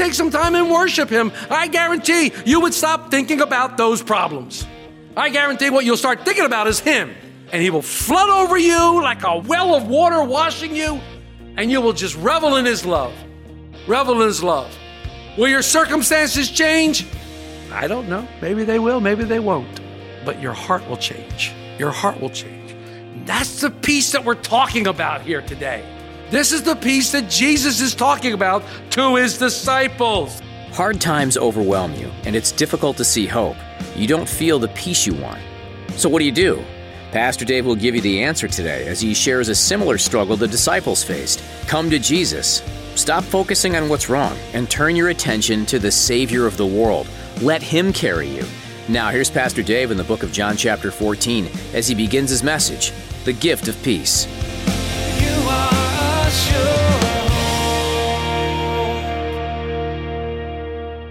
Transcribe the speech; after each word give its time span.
Take 0.00 0.14
some 0.14 0.30
time 0.30 0.54
and 0.54 0.70
worship 0.70 1.10
Him, 1.10 1.30
I 1.50 1.68
guarantee 1.68 2.32
you 2.46 2.60
would 2.60 2.72
stop 2.72 3.10
thinking 3.10 3.40
about 3.40 3.76
those 3.76 4.02
problems. 4.02 4.66
I 5.16 5.28
guarantee 5.28 5.70
what 5.70 5.84
you'll 5.84 5.96
start 5.96 6.24
thinking 6.24 6.46
about 6.46 6.66
is 6.66 6.80
Him. 6.80 7.14
And 7.52 7.62
He 7.62 7.68
will 7.68 7.82
flood 7.82 8.30
over 8.30 8.56
you 8.56 9.02
like 9.02 9.22
a 9.24 9.38
well 9.38 9.74
of 9.74 9.88
water 9.88 10.22
washing 10.22 10.74
you, 10.74 11.00
and 11.56 11.70
you 11.70 11.80
will 11.80 11.92
just 11.92 12.16
revel 12.16 12.56
in 12.56 12.64
His 12.64 12.86
love. 12.86 13.12
Revel 13.86 14.22
in 14.22 14.28
His 14.28 14.42
love. 14.42 14.74
Will 15.36 15.48
your 15.48 15.62
circumstances 15.62 16.50
change? 16.50 17.06
I 17.72 17.86
don't 17.86 18.08
know. 18.08 18.26
Maybe 18.40 18.64
they 18.64 18.78
will, 18.78 19.00
maybe 19.00 19.24
they 19.24 19.38
won't. 19.38 19.80
But 20.24 20.40
your 20.40 20.52
heart 20.52 20.88
will 20.88 20.96
change. 20.96 21.52
Your 21.78 21.90
heart 21.90 22.20
will 22.20 22.30
change. 22.30 22.74
That's 23.26 23.60
the 23.60 23.70
peace 23.70 24.12
that 24.12 24.24
we're 24.24 24.34
talking 24.34 24.86
about 24.86 25.22
here 25.22 25.42
today. 25.42 25.84
This 26.30 26.52
is 26.52 26.62
the 26.62 26.76
peace 26.76 27.10
that 27.10 27.28
Jesus 27.28 27.80
is 27.80 27.92
talking 27.92 28.34
about 28.34 28.62
to 28.90 29.16
his 29.16 29.36
disciples. 29.36 30.40
Hard 30.70 31.00
times 31.00 31.36
overwhelm 31.36 31.92
you, 31.94 32.08
and 32.24 32.36
it's 32.36 32.52
difficult 32.52 32.96
to 32.98 33.04
see 33.04 33.26
hope. 33.26 33.56
You 33.96 34.06
don't 34.06 34.28
feel 34.28 34.60
the 34.60 34.68
peace 34.68 35.04
you 35.06 35.14
want. 35.14 35.40
So, 35.96 36.08
what 36.08 36.20
do 36.20 36.24
you 36.24 36.30
do? 36.30 36.62
Pastor 37.10 37.44
Dave 37.44 37.66
will 37.66 37.74
give 37.74 37.96
you 37.96 38.00
the 38.00 38.22
answer 38.22 38.46
today 38.46 38.86
as 38.86 39.00
he 39.00 39.12
shares 39.12 39.48
a 39.48 39.56
similar 39.56 39.98
struggle 39.98 40.36
the 40.36 40.46
disciples 40.46 41.02
faced. 41.02 41.42
Come 41.66 41.90
to 41.90 41.98
Jesus. 41.98 42.62
Stop 42.94 43.24
focusing 43.24 43.74
on 43.74 43.88
what's 43.88 44.08
wrong 44.08 44.36
and 44.52 44.70
turn 44.70 44.94
your 44.94 45.08
attention 45.08 45.66
to 45.66 45.80
the 45.80 45.90
Savior 45.90 46.46
of 46.46 46.56
the 46.56 46.66
world. 46.66 47.08
Let 47.42 47.60
Him 47.60 47.92
carry 47.92 48.28
you. 48.28 48.44
Now, 48.88 49.10
here's 49.10 49.30
Pastor 49.30 49.64
Dave 49.64 49.90
in 49.90 49.96
the 49.96 50.04
book 50.04 50.22
of 50.22 50.30
John, 50.30 50.56
chapter 50.56 50.92
14, 50.92 51.48
as 51.74 51.88
he 51.88 51.94
begins 51.96 52.30
his 52.30 52.44
message 52.44 52.92
The 53.24 53.32
Gift 53.32 53.66
of 53.66 53.82
Peace. 53.82 54.28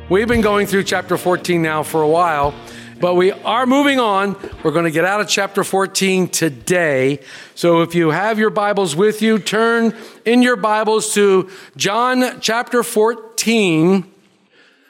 We've 0.09 0.28
been 0.28 0.42
going 0.42 0.66
through 0.66 0.86
chapter 0.86 1.17
14 1.17 1.62
now 1.62 1.84
for 1.84 2.02
a 2.02 2.08
while, 2.08 2.56
but 3.00 3.14
we 3.14 3.31
are 3.31 3.67
moving 3.67 4.00
on. 4.00 4.36
We're 4.64 4.72
going 4.72 4.86
to 4.86 4.92
get 4.92 5.06
out 5.06 5.22
of 5.22 5.28
chapter 5.28 5.64
14 5.64 6.30
today. 6.30 7.20
So 7.53 7.84
if 7.84 7.94
you 7.94 8.09
have 8.09 8.40
your 8.40 8.50
Bibles 8.50 8.95
with 8.95 9.22
you, 9.22 9.38
turn 9.38 9.95
in 10.25 10.42
your 10.42 10.56
Bibles 10.56 11.14
to 11.14 11.47
John 11.78 12.42
chapter 12.42 12.81
14, 12.81 14.03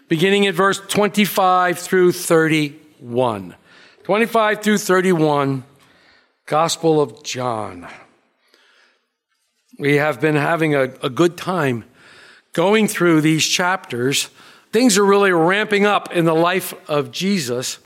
beginning 0.07 0.47
at 0.47 0.55
verse 0.55 0.79
25 0.79 1.77
through 1.79 2.13
31. 2.13 3.55
25 4.03 4.63
through 4.63 4.77
31, 4.77 5.65
Gospel 6.45 7.01
of 7.01 7.23
John. 7.23 7.89
We 9.79 9.95
have 9.95 10.19
been 10.19 10.35
having 10.35 10.75
a, 10.75 10.91
a 11.01 11.09
good 11.09 11.37
time 11.37 11.85
going 12.51 12.89
through 12.89 13.21
these 13.21 13.47
chapters. 13.47 14.29
Things 14.73 14.97
are 14.97 15.05
really 15.05 15.31
ramping 15.31 15.85
up 15.85 16.11
in 16.11 16.25
the 16.25 16.35
life 16.35 16.73
of 16.89 17.11
Jesus. 17.11 17.79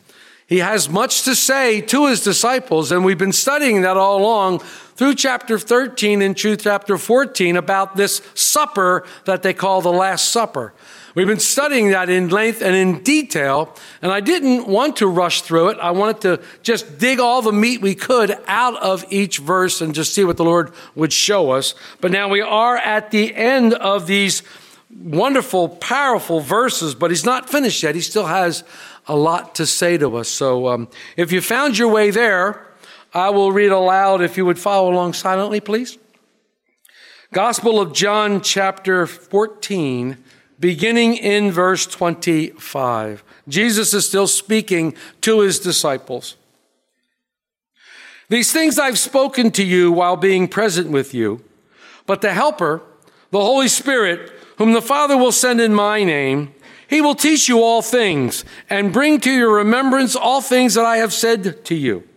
He 0.47 0.57
has 0.57 0.89
much 0.89 1.21
to 1.21 1.35
say 1.35 1.81
to 1.81 2.07
his 2.07 2.23
disciples, 2.23 2.91
and 2.91 3.05
we've 3.05 3.19
been 3.19 3.31
studying 3.31 3.81
that 3.81 3.95
all 3.95 4.19
along 4.19 4.59
through 4.95 5.13
chapter 5.13 5.59
13 5.59 6.23
and 6.23 6.35
through 6.35 6.55
chapter 6.55 6.97
14 6.97 7.57
about 7.57 7.95
this 7.95 8.23
supper 8.33 9.05
that 9.25 9.43
they 9.43 9.53
call 9.53 9.81
the 9.81 9.91
Last 9.91 10.31
Supper. 10.31 10.73
We've 11.15 11.27
been 11.27 11.39
studying 11.39 11.91
that 11.91 12.09
in 12.09 12.29
length 12.29 12.63
and 12.63 12.75
in 12.75 13.03
detail, 13.03 13.75
and 14.01 14.11
I 14.11 14.19
didn't 14.19 14.67
want 14.67 14.97
to 14.97 15.07
rush 15.07 15.43
through 15.43 15.69
it. 15.69 15.77
I 15.77 15.91
wanted 15.91 16.21
to 16.21 16.41
just 16.63 16.97
dig 16.97 17.19
all 17.19 17.43
the 17.43 17.51
meat 17.51 17.81
we 17.81 17.93
could 17.93 18.35
out 18.47 18.81
of 18.81 19.05
each 19.11 19.37
verse 19.37 19.79
and 19.79 19.93
just 19.93 20.15
see 20.15 20.23
what 20.23 20.37
the 20.37 20.43
Lord 20.43 20.73
would 20.95 21.13
show 21.13 21.51
us. 21.51 21.75
But 22.01 22.11
now 22.11 22.29
we 22.29 22.41
are 22.41 22.77
at 22.77 23.11
the 23.11 23.35
end 23.35 23.75
of 23.75 24.07
these 24.07 24.41
wonderful, 24.89 25.69
powerful 25.69 26.39
verses, 26.39 26.95
but 26.95 27.11
he's 27.11 27.25
not 27.25 27.47
finished 27.47 27.83
yet. 27.83 27.93
He 27.93 28.01
still 28.01 28.25
has 28.25 28.63
a 29.07 29.15
lot 29.15 29.53
to 29.55 29.67
say 29.67 29.99
to 29.99 30.17
us. 30.17 30.29
So 30.29 30.67
um, 30.67 30.87
if 31.15 31.31
you 31.31 31.41
found 31.41 31.77
your 31.77 31.89
way 31.89 32.09
there, 32.09 32.65
I 33.13 33.29
will 33.29 33.51
read 33.51 33.71
aloud 33.71 34.23
if 34.23 34.35
you 34.35 34.45
would 34.47 34.57
follow 34.57 34.91
along 34.91 35.13
silently, 35.13 35.59
please. 35.59 35.99
Gospel 37.31 37.79
of 37.79 37.93
John, 37.93 38.41
chapter 38.41 39.05
14, 39.05 40.17
beginning 40.63 41.17
in 41.17 41.51
verse 41.51 41.85
25. 41.85 43.21
Jesus 43.49 43.93
is 43.93 44.07
still 44.07 44.27
speaking 44.27 44.95
to 45.19 45.41
his 45.41 45.59
disciples. 45.59 46.37
These 48.29 48.53
things 48.53 48.79
I've 48.79 48.97
spoken 48.97 49.51
to 49.51 49.63
you 49.65 49.91
while 49.91 50.15
being 50.15 50.47
present 50.47 50.89
with 50.89 51.13
you, 51.13 51.43
but 52.05 52.21
the 52.21 52.33
Helper, 52.33 52.81
the 53.31 53.41
Holy 53.41 53.67
Spirit, 53.67 54.31
whom 54.57 54.71
the 54.71 54.81
Father 54.81 55.17
will 55.17 55.33
send 55.33 55.59
in 55.59 55.73
my 55.73 56.05
name, 56.05 56.53
he 56.87 57.01
will 57.01 57.13
teach 57.13 57.49
you 57.49 57.61
all 57.61 57.81
things 57.81 58.45
and 58.69 58.93
bring 58.93 59.19
to 59.19 59.31
your 59.33 59.53
remembrance 59.55 60.15
all 60.15 60.39
things 60.39 60.75
that 60.75 60.85
I 60.85 60.95
have 60.95 61.11
said 61.11 61.65
to 61.65 61.75
you. 61.75 62.07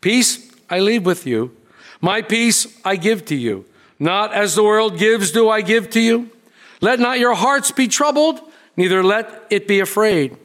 Peace 0.00 0.48
I 0.70 0.78
leave 0.78 1.04
with 1.04 1.26
you. 1.26 1.56
My 2.00 2.22
peace 2.22 2.68
I 2.84 2.94
give 2.94 3.24
to 3.24 3.34
you. 3.34 3.64
Not 3.98 4.32
as 4.32 4.54
the 4.54 4.62
world 4.62 4.96
gives 4.96 5.32
do 5.32 5.50
I 5.50 5.60
give 5.60 5.90
to 5.90 6.00
you. 6.00 6.30
Let 6.80 7.00
not 7.00 7.18
your 7.18 7.34
hearts 7.34 7.70
be 7.70 7.88
troubled, 7.88 8.40
neither 8.76 9.02
let 9.02 9.46
it 9.50 9.66
be 9.66 9.80
afraid. 9.80 10.36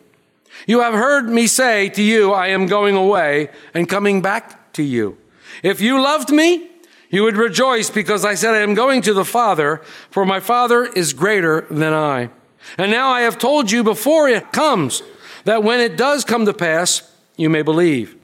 You 0.68 0.82
have 0.82 0.94
heard 0.94 1.30
me 1.30 1.48
say 1.48 1.90
to 1.90 2.02
you, 2.02 2.32
I 2.32 2.48
am 2.48 2.68
going 2.68 2.96
away 2.96 3.50
and 3.74 3.90
coming 3.90 4.22
back 4.22 4.74
to 4.74 4.84
you. 4.84 5.18
If 5.62 5.82
you 5.82 6.02
loved 6.02 6.30
me, 6.32 6.70
you 7.10 7.24
would 7.24 7.38
rejoice 7.38 7.90
because 7.90 8.26
I 8.26 8.34
said 8.34 8.56
I 8.56 8.62
am 8.62 8.74
going 8.74 9.02
to 9.04 9.14
the 9.14 9.26
Father, 9.26 9.82
for 10.10 10.26
my 10.26 10.40
Father 10.40 10.86
is 10.86 11.14
greater 11.14 11.68
than 11.70 11.94
I. 11.94 12.30
And 12.78 12.92
now 12.92 13.10
I 13.10 13.22
have 13.22 13.38
told 13.38 13.70
you 13.72 13.84
before 13.84 14.28
it 14.30 14.52
comes, 14.52 15.04
that 15.46 15.64
when 15.64 15.80
it 15.80 15.98
does 15.98 16.24
come 16.24 16.46
to 16.46 16.54
pass, 16.54 17.12
you 17.36 17.50
may 17.50 17.62
believe. 17.62 18.16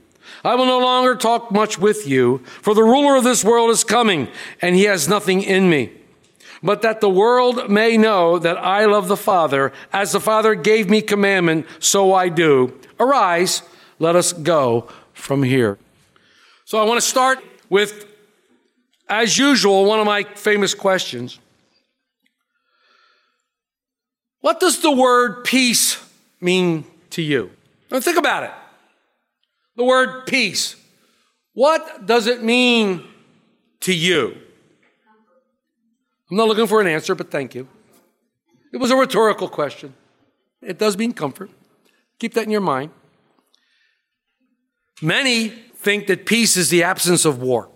I 0.44 0.56
will 0.56 0.66
no 0.66 0.80
longer 0.80 1.16
talk 1.16 1.52
much 1.52 1.78
with 1.78 2.08
you, 2.08 2.40
for 2.62 2.74
the 2.74 2.84
ruler 2.84 3.16
of 3.16 3.24
this 3.24 3.44
world 3.44 3.70
is 3.70 3.84
coming, 3.84 4.30
and 4.62 4.76
he 4.76 4.84
has 4.84 5.08
nothing 5.08 5.44
in 5.44 5.70
me. 5.70 5.92
But 6.62 6.82
that 6.82 7.00
the 7.00 7.10
world 7.10 7.70
may 7.70 7.98
know 7.98 8.38
that 8.38 8.58
I 8.58 8.86
love 8.86 9.08
the 9.08 9.18
Father, 9.18 9.72
as 9.94 10.12
the 10.12 10.20
Father 10.20 10.56
gave 10.56 10.90
me 10.90 11.02
commandment, 11.02 11.66
so 11.80 12.14
I 12.14 12.30
do. 12.30 12.78
Arise, 13.00 13.62
let 13.98 14.16
us 14.16 14.34
go 14.34 14.90
from 15.14 15.44
here. 15.44 15.78
So 16.66 16.78
I 16.78 16.84
want 16.84 17.00
to 17.00 17.06
start 17.08 17.40
with, 17.70 18.06
as 19.08 19.38
usual, 19.38 19.86
one 19.86 20.00
of 20.00 20.06
my 20.06 20.24
famous 20.24 20.74
questions. 20.74 21.40
What 24.42 24.60
does 24.60 24.82
the 24.82 24.92
word 24.92 25.44
peace 25.44 25.98
mean 26.42 26.86
to 27.12 27.22
you? 27.22 27.52
Now 27.90 28.00
think 28.00 28.18
about 28.18 28.44
it. 28.44 28.52
The 29.76 29.84
word 29.84 30.26
peace. 30.26 30.76
What 31.54 32.06
does 32.06 32.28
it 32.28 32.44
mean 32.44 33.06
to 33.82 33.94
you? 33.94 34.38
I'm 36.30 36.38
not 36.38 36.48
looking 36.48 36.68
for 36.68 36.80
an 36.82 36.88
answer, 36.88 37.16
but 37.16 37.32
thank 37.32 37.56
you. 37.56 37.68
It 38.72 38.78
was 38.78 38.92
a 38.92 38.96
rhetorical 38.96 39.50
question. 39.50 39.94
It 40.62 40.78
does 40.78 40.98
mean 40.98 41.14
comfort. 41.14 41.50
Keep 42.20 42.36
that 42.36 42.44
in 42.44 42.52
your 42.52 42.62
mind. 42.62 42.92
Many 45.02 45.50
think 45.50 46.08
that 46.08 46.26
peace 46.26 46.58
is 46.58 46.70
the 46.70 46.84
absence 46.84 47.26
of 47.26 47.42
war. 47.42 47.70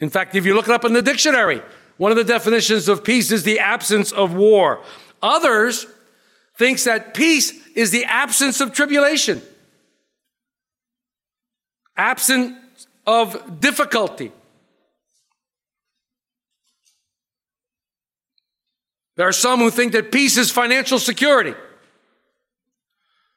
In 0.00 0.10
fact, 0.10 0.34
if 0.34 0.44
you 0.44 0.54
look 0.54 0.68
it 0.68 0.72
up 0.72 0.84
in 0.84 0.92
the 0.92 1.02
dictionary, 1.02 1.62
one 1.98 2.10
of 2.10 2.16
the 2.16 2.24
definitions 2.24 2.88
of 2.88 3.04
peace 3.04 3.30
is 3.30 3.42
the 3.44 3.60
absence 3.60 4.12
of 4.12 4.34
war. 4.34 4.82
Others 5.22 5.86
thinks 6.58 6.84
that 6.84 7.14
peace 7.14 7.52
is 7.74 7.90
the 7.90 8.04
absence 8.04 8.60
of 8.60 8.72
tribulation, 8.72 9.42
absence 11.96 12.86
of 13.06 13.60
difficulty. 13.60 14.32
There 19.16 19.26
are 19.26 19.32
some 19.32 19.60
who 19.60 19.70
think 19.70 19.92
that 19.92 20.12
peace 20.12 20.36
is 20.36 20.50
financial 20.50 20.98
security. 20.98 21.54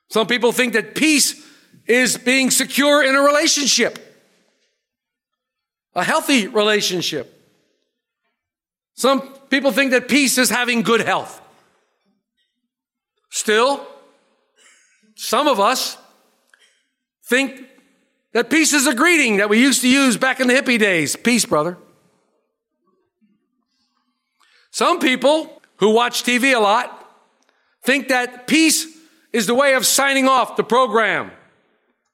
Some 0.09 0.27
people 0.27 0.51
think 0.51 0.73
that 0.73 0.95
peace 0.95 1.45
is 1.87 2.17
being 2.17 2.51
secure 2.51 3.03
in 3.03 3.15
a 3.15 3.21
relationship. 3.21 4.05
a 5.95 6.03
healthy 6.03 6.47
relationship. 6.47 7.35
Some 8.93 9.21
people 9.49 9.71
think 9.71 9.91
that 9.91 10.07
peace 10.07 10.37
is 10.37 10.49
having 10.49 10.81
good 10.81 11.01
health. 11.01 11.41
Still, 13.31 13.85
some 15.15 15.47
of 15.47 15.59
us 15.59 15.97
think 17.25 17.65
that 18.33 18.49
peace 18.49 18.73
is 18.73 18.87
a 18.87 18.93
greeting 18.93 19.37
that 19.37 19.49
we 19.49 19.59
used 19.59 19.81
to 19.81 19.89
use 19.89 20.15
back 20.15 20.39
in 20.39 20.47
the 20.47 20.53
hippie 20.53 20.79
days. 20.79 21.15
Peace, 21.15 21.45
brother. 21.45 21.77
Some 24.71 24.99
people 24.99 25.58
who 25.79 25.91
watch 25.91 26.23
TV 26.23 26.55
a 26.55 26.59
lot 26.59 26.95
think 27.83 28.09
that 28.09 28.47
peace 28.47 28.85
is 29.31 29.47
the 29.47 29.55
way 29.55 29.73
of 29.73 29.85
signing 29.85 30.27
off 30.27 30.55
the 30.55 30.63
program. 30.63 31.31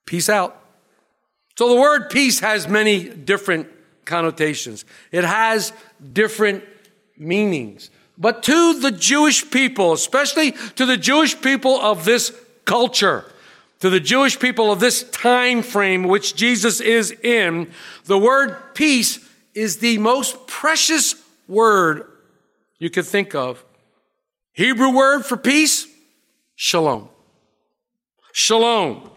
Peace 0.06 0.30
out. 0.30 0.62
So 1.58 1.70
the 1.70 1.80
word 1.80 2.10
peace 2.10 2.40
has 2.40 2.68
many 2.68 3.10
different 3.10 3.68
connotations. 4.06 4.86
It 5.12 5.24
has 5.24 5.74
different 6.14 6.64
meanings. 7.18 7.90
But 8.18 8.44
to 8.44 8.80
the 8.80 8.92
Jewish 8.92 9.50
people, 9.50 9.94
especially 9.94 10.52
to 10.76 10.86
the 10.86 10.98
Jewish 10.98 11.40
people 11.42 11.80
of 11.80 12.06
this 12.06 12.38
culture, 12.66 13.26
to 13.80 13.90
the 13.90 14.00
Jewish 14.00 14.40
people 14.40 14.72
of 14.72 14.80
this 14.80 15.04
time 15.10 15.64
frame 15.64 16.04
which 16.04 16.36
Jesus 16.36 16.80
is 16.80 17.12
in, 17.12 17.72
the 18.06 18.20
word 18.20 18.76
peace 18.76 19.20
is 19.54 19.78
the 19.78 19.98
most 19.98 20.48
precious 20.48 21.16
word 21.48 22.06
you 22.86 22.92
could 22.92 23.08
think 23.08 23.34
of. 23.34 23.66
Hebrew 24.54 24.92
word 24.92 25.26
for 25.26 25.38
peace, 25.38 25.88
shalom. 26.54 27.10
Shalom. 28.32 29.10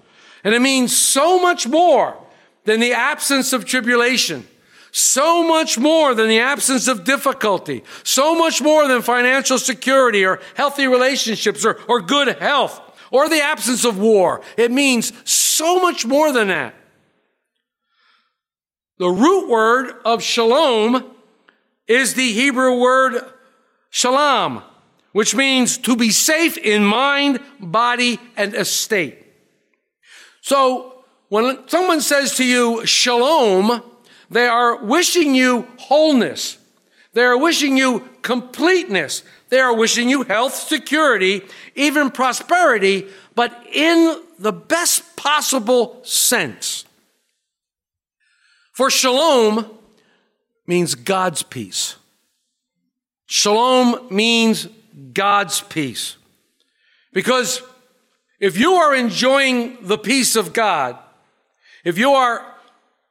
And 0.42 0.54
it 0.54 0.62
means 0.62 0.96
so 0.96 1.38
much 1.38 1.68
more 1.68 2.16
than 2.64 2.80
the 2.80 2.94
absence 2.94 3.52
of 3.52 3.66
tribulation, 3.66 4.48
so 4.90 5.46
much 5.46 5.78
more 5.78 6.14
than 6.14 6.28
the 6.28 6.40
absence 6.40 6.88
of 6.88 7.04
difficulty, 7.04 7.84
so 8.04 8.34
much 8.34 8.62
more 8.62 8.88
than 8.88 9.02
financial 9.02 9.58
security 9.58 10.24
or 10.24 10.40
healthy 10.54 10.86
relationships 10.86 11.62
or, 11.62 11.78
or 11.88 12.00
good 12.00 12.38
health 12.38 12.80
or 13.10 13.28
the 13.28 13.42
absence 13.42 13.84
of 13.84 13.98
war. 13.98 14.40
It 14.56 14.70
means 14.70 15.12
so 15.30 15.78
much 15.78 16.06
more 16.06 16.32
than 16.32 16.48
that. 16.48 16.74
The 18.96 19.10
root 19.10 19.50
word 19.50 19.94
of 20.06 20.22
shalom 20.22 21.14
is 21.86 22.14
the 22.14 22.32
Hebrew 22.32 22.80
word 22.80 23.22
shalom, 23.90 24.62
which 25.12 25.34
means 25.34 25.78
to 25.78 25.96
be 25.96 26.10
safe 26.10 26.56
in 26.56 26.84
mind, 26.84 27.40
body, 27.60 28.18
and 28.36 28.54
estate. 28.54 29.24
So 30.40 31.04
when 31.28 31.68
someone 31.68 32.00
says 32.00 32.36
to 32.36 32.44
you 32.44 32.86
shalom, 32.86 33.82
they 34.30 34.46
are 34.46 34.82
wishing 34.82 35.34
you 35.34 35.66
wholeness. 35.78 36.58
They 37.12 37.24
are 37.24 37.38
wishing 37.38 37.76
you 37.76 38.08
completeness. 38.22 39.22
They 39.48 39.60
are 39.60 39.74
wishing 39.74 40.08
you 40.08 40.22
health, 40.22 40.54
security, 40.54 41.42
even 41.74 42.10
prosperity, 42.10 43.06
but 43.34 43.66
in 43.72 44.22
the 44.38 44.52
best 44.52 45.16
possible 45.16 46.00
sense. 46.04 46.84
For 48.72 48.90
shalom 48.90 49.66
means 50.66 50.94
God's 50.94 51.42
peace. 51.42 51.96
Shalom 53.30 54.08
means 54.10 54.68
God's 55.12 55.60
peace. 55.60 56.16
Because 57.12 57.62
if 58.40 58.58
you 58.58 58.72
are 58.72 58.94
enjoying 58.94 59.76
the 59.82 59.98
peace 59.98 60.34
of 60.34 60.54
God, 60.54 60.98
if 61.84 61.98
you 61.98 62.12
are 62.12 62.54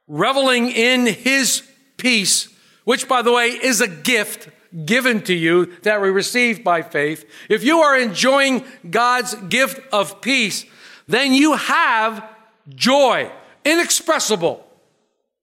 reveling 0.08 0.72
in 0.72 1.06
His 1.06 1.62
peace, 1.98 2.48
which 2.82 3.06
by 3.06 3.22
the 3.22 3.30
way 3.30 3.50
is 3.50 3.80
a 3.80 3.86
gift 3.86 4.48
given 4.84 5.22
to 5.22 5.34
you 5.34 5.66
that 5.82 6.02
we 6.02 6.10
receive 6.10 6.64
by 6.64 6.82
faith, 6.82 7.24
if 7.48 7.62
you 7.62 7.78
are 7.78 7.96
enjoying 7.96 8.64
God's 8.90 9.34
gift 9.34 9.80
of 9.92 10.20
peace, 10.20 10.64
then 11.06 11.32
you 11.32 11.54
have 11.54 12.28
joy, 12.74 13.30
inexpressible. 13.64 14.66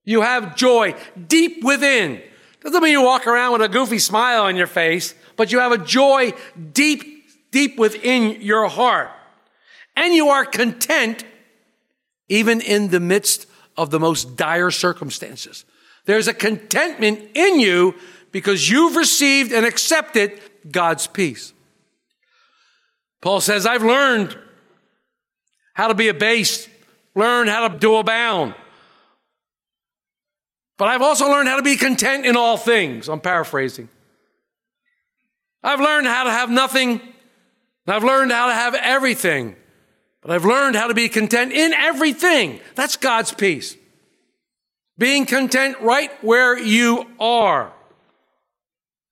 You 0.04 0.20
have 0.20 0.54
joy 0.54 0.94
deep 1.28 1.64
within. 1.64 2.20
Doesn't 2.66 2.82
mean 2.82 2.90
you 2.90 3.02
walk 3.02 3.28
around 3.28 3.52
with 3.52 3.62
a 3.62 3.68
goofy 3.68 4.00
smile 4.00 4.42
on 4.42 4.56
your 4.56 4.66
face, 4.66 5.14
but 5.36 5.52
you 5.52 5.60
have 5.60 5.70
a 5.70 5.78
joy 5.78 6.32
deep, 6.72 7.24
deep 7.52 7.78
within 7.78 8.42
your 8.42 8.66
heart. 8.66 9.08
And 9.94 10.12
you 10.12 10.30
are 10.30 10.44
content 10.44 11.24
even 12.28 12.60
in 12.60 12.88
the 12.88 12.98
midst 12.98 13.46
of 13.76 13.90
the 13.90 14.00
most 14.00 14.36
dire 14.36 14.72
circumstances. 14.72 15.64
There's 16.06 16.26
a 16.26 16.34
contentment 16.34 17.20
in 17.34 17.60
you 17.60 17.94
because 18.32 18.68
you've 18.68 18.96
received 18.96 19.52
and 19.52 19.64
accepted 19.64 20.40
God's 20.68 21.06
peace. 21.06 21.52
Paul 23.20 23.40
says, 23.40 23.64
I've 23.64 23.84
learned 23.84 24.36
how 25.72 25.86
to 25.86 25.94
be 25.94 26.08
abased, 26.08 26.68
learned 27.14 27.48
how 27.48 27.68
to 27.68 27.78
do 27.78 27.94
abound. 27.94 28.56
But 30.78 30.88
I've 30.88 31.02
also 31.02 31.26
learned 31.28 31.48
how 31.48 31.56
to 31.56 31.62
be 31.62 31.76
content 31.76 32.26
in 32.26 32.36
all 32.36 32.56
things. 32.56 33.08
I'm 33.08 33.20
paraphrasing. 33.20 33.88
I've 35.62 35.80
learned 35.80 36.06
how 36.06 36.24
to 36.24 36.30
have 36.30 36.50
nothing. 36.50 37.00
I've 37.86 38.04
learned 38.04 38.30
how 38.30 38.48
to 38.48 38.54
have 38.54 38.74
everything. 38.74 39.56
But 40.20 40.32
I've 40.32 40.44
learned 40.44 40.76
how 40.76 40.88
to 40.88 40.94
be 40.94 41.08
content 41.08 41.52
in 41.52 41.72
everything. 41.72 42.60
That's 42.74 42.96
God's 42.96 43.32
peace. 43.32 43.76
Being 44.98 45.26
content 45.26 45.80
right 45.80 46.10
where 46.22 46.58
you 46.58 47.06
are. 47.18 47.72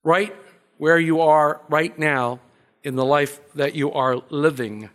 Right 0.03 0.35
where 0.77 0.99
you 0.99 1.21
are 1.21 1.61
right 1.69 1.97
now 1.97 2.39
in 2.83 2.95
the 2.95 3.05
life 3.05 3.39
that 3.55 3.75
you 3.75 3.91
are 3.91 4.21
living. 4.29 4.89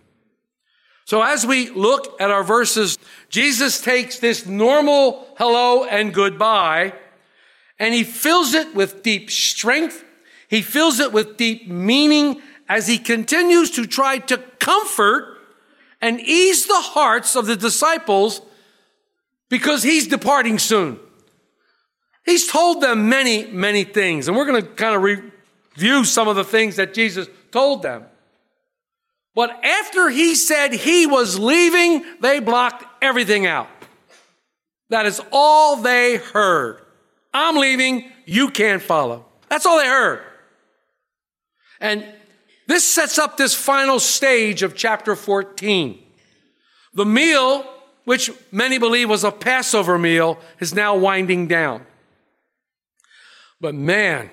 So 1.10 1.22
as 1.22 1.44
we 1.44 1.70
look 1.70 2.20
at 2.20 2.30
our 2.30 2.44
verses, 2.44 2.96
Jesus 3.30 3.80
takes 3.80 4.20
this 4.20 4.46
normal 4.46 5.26
hello 5.38 5.82
and 5.82 6.14
goodbye 6.14 6.92
and 7.80 7.92
he 7.92 8.04
fills 8.04 8.54
it 8.54 8.76
with 8.76 9.02
deep 9.02 9.28
strength. 9.28 10.04
He 10.46 10.62
fills 10.62 11.00
it 11.00 11.12
with 11.12 11.36
deep 11.36 11.66
meaning 11.66 12.40
as 12.68 12.86
he 12.86 12.96
continues 12.96 13.72
to 13.72 13.88
try 13.88 14.18
to 14.18 14.38
comfort 14.60 15.36
and 16.00 16.20
ease 16.20 16.66
the 16.66 16.80
hearts 16.80 17.34
of 17.34 17.46
the 17.46 17.56
disciples 17.56 18.40
because 19.48 19.82
he's 19.82 20.06
departing 20.06 20.60
soon. 20.60 21.00
He's 22.24 22.46
told 22.46 22.82
them 22.82 23.08
many, 23.08 23.50
many 23.50 23.82
things, 23.82 24.28
and 24.28 24.36
we're 24.36 24.46
going 24.46 24.62
to 24.62 24.68
kind 24.68 24.94
of 24.94 25.02
review 25.02 26.04
some 26.04 26.28
of 26.28 26.36
the 26.36 26.44
things 26.44 26.76
that 26.76 26.94
Jesus 26.94 27.26
told 27.50 27.82
them. 27.82 28.04
But 29.34 29.64
after 29.64 30.10
he 30.10 30.34
said 30.34 30.72
he 30.72 31.06
was 31.06 31.38
leaving, 31.38 32.04
they 32.20 32.40
blocked 32.40 32.84
everything 33.02 33.46
out. 33.46 33.68
That 34.88 35.06
is 35.06 35.20
all 35.30 35.76
they 35.76 36.16
heard. 36.16 36.80
I'm 37.32 37.56
leaving, 37.56 38.10
you 38.26 38.50
can't 38.50 38.82
follow. 38.82 39.24
That's 39.48 39.66
all 39.66 39.78
they 39.78 39.86
heard. 39.86 40.22
And 41.80 42.04
this 42.66 42.84
sets 42.84 43.18
up 43.18 43.36
this 43.36 43.54
final 43.54 44.00
stage 44.00 44.62
of 44.62 44.76
chapter 44.76 45.14
14. 45.16 45.98
The 46.94 47.06
meal, 47.06 47.64
which 48.04 48.30
many 48.50 48.78
believe 48.78 49.08
was 49.08 49.24
a 49.24 49.30
Passover 49.30 49.98
meal, 49.98 50.38
is 50.58 50.74
now 50.74 50.96
winding 50.96 51.46
down. 51.46 51.86
But 53.60 53.74
man, 53.74 54.30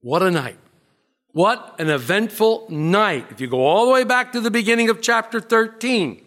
what 0.00 0.22
a 0.22 0.30
night. 0.30 0.58
What 1.38 1.76
an 1.78 1.88
eventful 1.88 2.66
night. 2.68 3.26
If 3.30 3.40
you 3.40 3.46
go 3.46 3.64
all 3.64 3.86
the 3.86 3.92
way 3.92 4.02
back 4.02 4.32
to 4.32 4.40
the 4.40 4.50
beginning 4.50 4.88
of 4.88 5.00
chapter 5.00 5.38
13, 5.40 6.20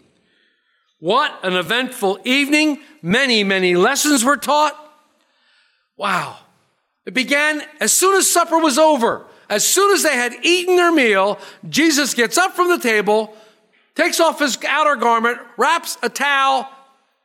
what 1.01 1.38
an 1.44 1.51
eventful 1.51 2.20
evening. 2.24 2.80
Many, 3.01 3.44
many 3.44 3.75
lessons 3.75 4.24
were 4.24 4.38
taught. 4.38 4.74
Wow. 5.98 6.38
It 7.06 7.13
began 7.13 7.62
as 7.82 7.91
soon 7.91 8.15
as 8.15 8.32
supper 8.32 8.58
was 8.58 8.77
over. 8.77 9.25
As 9.50 9.68
soon 9.68 9.91
as 9.91 10.01
they 10.01 10.15
had 10.15 10.34
eaten 10.44 10.77
their 10.77 10.94
meal, 10.94 11.39
Jesus 11.68 12.13
gets 12.13 12.38
up 12.38 12.53
from 12.53 12.70
the 12.70 12.80
table, 12.80 13.36
takes 13.96 14.22
off 14.22 14.39
his 14.39 14.58
outer 14.65 14.96
garment, 14.96 15.39
wraps 15.58 15.98
a 16.01 16.08
towel, 16.08 16.70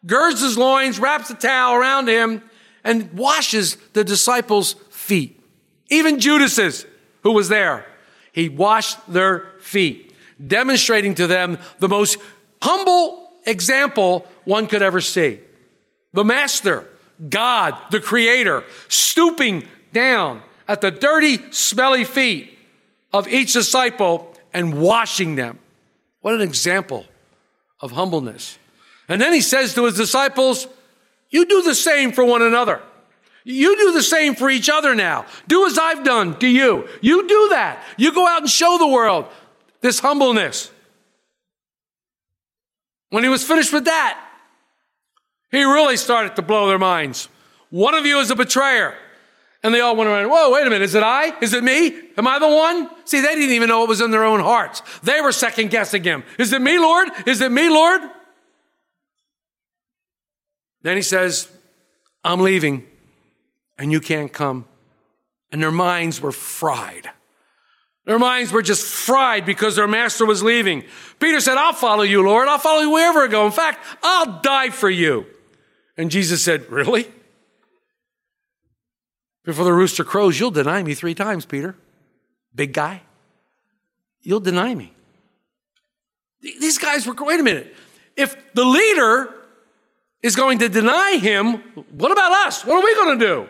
girds 0.04 0.40
his 0.40 0.58
loins, 0.58 0.98
wraps 0.98 1.30
a 1.30 1.36
towel 1.36 1.76
around 1.76 2.08
him, 2.08 2.42
and 2.82 3.12
washes 3.12 3.76
the 3.92 4.02
disciples' 4.02 4.74
feet. 4.90 5.40
Even 5.88 6.18
Judas's 6.18 6.84
who 7.26 7.32
was 7.32 7.48
there. 7.48 7.84
He 8.30 8.48
washed 8.48 8.98
their 9.12 9.50
feet, 9.58 10.14
demonstrating 10.46 11.16
to 11.16 11.26
them 11.26 11.58
the 11.80 11.88
most 11.88 12.18
humble 12.62 13.32
example 13.44 14.24
one 14.44 14.68
could 14.68 14.80
ever 14.80 15.00
see. 15.00 15.40
The 16.12 16.24
master, 16.24 16.86
God, 17.28 17.76
the 17.90 17.98
creator, 17.98 18.62
stooping 18.86 19.64
down 19.92 20.40
at 20.68 20.80
the 20.80 20.92
dirty, 20.92 21.50
smelly 21.50 22.04
feet 22.04 22.56
of 23.12 23.26
each 23.26 23.54
disciple 23.54 24.32
and 24.54 24.80
washing 24.80 25.34
them. 25.34 25.58
What 26.20 26.34
an 26.34 26.42
example 26.42 27.06
of 27.80 27.90
humbleness. 27.90 28.56
And 29.08 29.20
then 29.20 29.32
he 29.32 29.40
says 29.40 29.74
to 29.74 29.86
his 29.86 29.96
disciples, 29.96 30.68
You 31.30 31.44
do 31.44 31.62
the 31.62 31.74
same 31.74 32.12
for 32.12 32.24
one 32.24 32.42
another. 32.42 32.80
You 33.48 33.76
do 33.76 33.92
the 33.92 34.02
same 34.02 34.34
for 34.34 34.50
each 34.50 34.68
other 34.68 34.96
now. 34.96 35.24
Do 35.46 35.66
as 35.66 35.78
I've 35.78 36.02
done 36.02 36.36
to 36.40 36.48
you. 36.48 36.88
You 37.00 37.28
do 37.28 37.48
that. 37.50 37.80
You 37.96 38.12
go 38.12 38.26
out 38.26 38.40
and 38.40 38.50
show 38.50 38.76
the 38.76 38.88
world 38.88 39.26
this 39.82 40.00
humbleness. 40.00 40.72
When 43.10 43.22
he 43.22 43.30
was 43.30 43.44
finished 43.44 43.72
with 43.72 43.84
that, 43.84 44.20
he 45.52 45.62
really 45.62 45.96
started 45.96 46.34
to 46.34 46.42
blow 46.42 46.66
their 46.66 46.78
minds. 46.80 47.28
One 47.70 47.94
of 47.94 48.04
you 48.04 48.18
is 48.18 48.32
a 48.32 48.34
betrayer. 48.34 48.94
And 49.62 49.72
they 49.72 49.80
all 49.80 49.94
went 49.94 50.10
around, 50.10 50.28
whoa, 50.28 50.50
wait 50.50 50.66
a 50.66 50.70
minute, 50.70 50.82
is 50.82 50.96
it 50.96 51.04
I? 51.04 51.38
Is 51.40 51.54
it 51.54 51.62
me? 51.62 51.96
Am 52.18 52.26
I 52.26 52.40
the 52.40 52.48
one? 52.48 52.90
See, 53.04 53.20
they 53.20 53.36
didn't 53.36 53.54
even 53.54 53.68
know 53.68 53.78
what 53.78 53.88
was 53.88 54.00
in 54.00 54.10
their 54.10 54.24
own 54.24 54.40
hearts. 54.40 54.82
They 55.04 55.20
were 55.20 55.30
second 55.30 55.70
guessing 55.70 56.02
him. 56.02 56.24
Is 56.36 56.52
it 56.52 56.60
me, 56.60 56.80
Lord? 56.80 57.10
Is 57.26 57.40
it 57.40 57.52
me, 57.52 57.68
Lord? 57.68 58.00
Then 60.82 60.96
he 60.96 61.02
says, 61.02 61.48
I'm 62.24 62.40
leaving 62.40 62.84
and 63.78 63.92
you 63.92 64.00
can't 64.00 64.32
come. 64.32 64.66
And 65.52 65.62
their 65.62 65.72
minds 65.72 66.20
were 66.20 66.32
fried. 66.32 67.10
Their 68.04 68.18
minds 68.18 68.52
were 68.52 68.62
just 68.62 68.86
fried 68.86 69.44
because 69.44 69.76
their 69.76 69.88
master 69.88 70.24
was 70.24 70.42
leaving. 70.42 70.84
Peter 71.18 71.40
said, 71.40 71.56
I'll 71.56 71.72
follow 71.72 72.02
you, 72.02 72.24
Lord. 72.24 72.46
I'll 72.46 72.58
follow 72.58 72.82
you 72.82 72.90
wherever 72.90 73.24
I 73.24 73.26
go. 73.26 73.46
In 73.46 73.52
fact, 73.52 73.84
I'll 74.02 74.40
die 74.40 74.70
for 74.70 74.88
you. 74.88 75.26
And 75.96 76.10
Jesus 76.10 76.42
said, 76.42 76.70
Really? 76.70 77.06
Before 79.44 79.64
the 79.64 79.72
rooster 79.72 80.02
crows, 80.04 80.38
you'll 80.38 80.50
deny 80.50 80.82
me 80.82 80.94
three 80.94 81.14
times, 81.14 81.46
Peter. 81.46 81.76
Big 82.54 82.72
guy. 82.72 83.02
You'll 84.22 84.40
deny 84.40 84.74
me. 84.74 84.92
These 86.40 86.78
guys 86.78 87.06
were, 87.06 87.14
wait 87.14 87.38
a 87.38 87.44
minute. 87.44 87.74
If 88.16 88.54
the 88.54 88.64
leader 88.64 89.32
is 90.22 90.34
going 90.34 90.58
to 90.58 90.68
deny 90.68 91.18
him, 91.20 91.58
what 91.92 92.10
about 92.10 92.32
us? 92.46 92.64
What 92.64 92.76
are 92.76 92.84
we 92.84 92.94
going 92.96 93.18
to 93.18 93.24
do? 93.24 93.48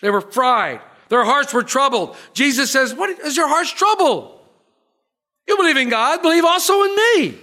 They 0.00 0.10
were 0.10 0.20
fried. 0.20 0.80
Their 1.08 1.24
hearts 1.24 1.54
were 1.54 1.62
troubled. 1.62 2.16
Jesus 2.34 2.70
says, 2.70 2.94
What 2.94 3.10
is 3.20 3.36
your 3.36 3.48
heart's 3.48 3.72
trouble? 3.72 4.40
You 5.46 5.56
believe 5.56 5.76
in 5.76 5.88
God, 5.88 6.22
believe 6.22 6.44
also 6.44 6.82
in 6.82 6.96
me. 6.96 7.38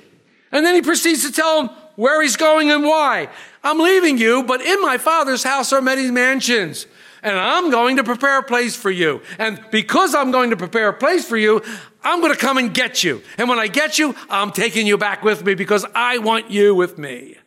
And 0.52 0.66
then 0.66 0.76
he 0.76 0.82
proceeds 0.82 1.24
to 1.26 1.32
tell 1.32 1.64
them 1.64 1.76
where 1.96 2.22
he's 2.22 2.36
going 2.36 2.72
and 2.72 2.84
why. 2.84 3.30
I'm 3.64 3.80
leaving 3.80 4.18
you, 4.18 4.44
but 4.44 4.62
in 4.62 4.82
my 4.82 4.98
Father's 4.98 5.44
house 5.44 5.72
are 5.72 5.82
many 5.82 6.12
mansions. 6.12 6.86
And 7.22 7.38
I'm 7.38 7.72
going 7.72 7.98
to 7.98 8.04
prepare 8.04 8.40
a 8.40 8.44
place 8.44 8.76
for 8.76 8.92
you. 8.92 9.22
And 9.40 9.64
because 9.72 10.14
I'm 10.14 10.32
going 10.32 10.50
to 10.50 10.58
prepare 10.58 10.90
a 10.90 10.94
place 10.94 11.26
for 11.26 11.38
you, 11.38 11.62
I'm 12.04 12.20
going 12.20 12.34
to 12.34 12.40
come 12.40 12.58
and 12.58 12.74
get 12.74 13.04
you. 13.04 13.22
And 13.38 13.48
when 13.48 13.60
I 13.60 13.68
get 13.68 13.98
you, 13.98 14.14
I'm 14.30 14.52
taking 14.52 14.86
you 14.86 14.98
back 14.98 15.24
with 15.24 15.46
me 15.46 15.56
because 15.56 15.86
I 15.96 16.18
want 16.18 16.52
you 16.52 16.76
with 16.76 16.98
me. 16.98 17.38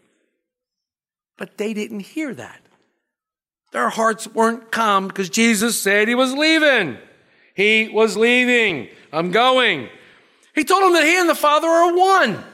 But 1.36 1.58
they 1.58 1.74
didn't 1.74 2.00
hear 2.00 2.32
that. 2.34 2.62
Their 3.72 3.88
hearts 3.88 4.26
weren't 4.28 4.70
calm 4.70 5.08
because 5.08 5.28
Jesus 5.28 5.80
said 5.80 6.08
he 6.08 6.14
was 6.14 6.32
leaving. 6.32 6.98
He 7.54 7.88
was 7.88 8.16
leaving. 8.16 8.88
I'm 9.12 9.30
going. 9.30 9.88
He 10.54 10.64
told 10.64 10.84
them 10.84 10.92
that 10.94 11.04
he 11.04 11.18
and 11.18 11.28
the 11.28 11.34
Father 11.34 11.68
are 11.68 11.94
one. 11.94 12.44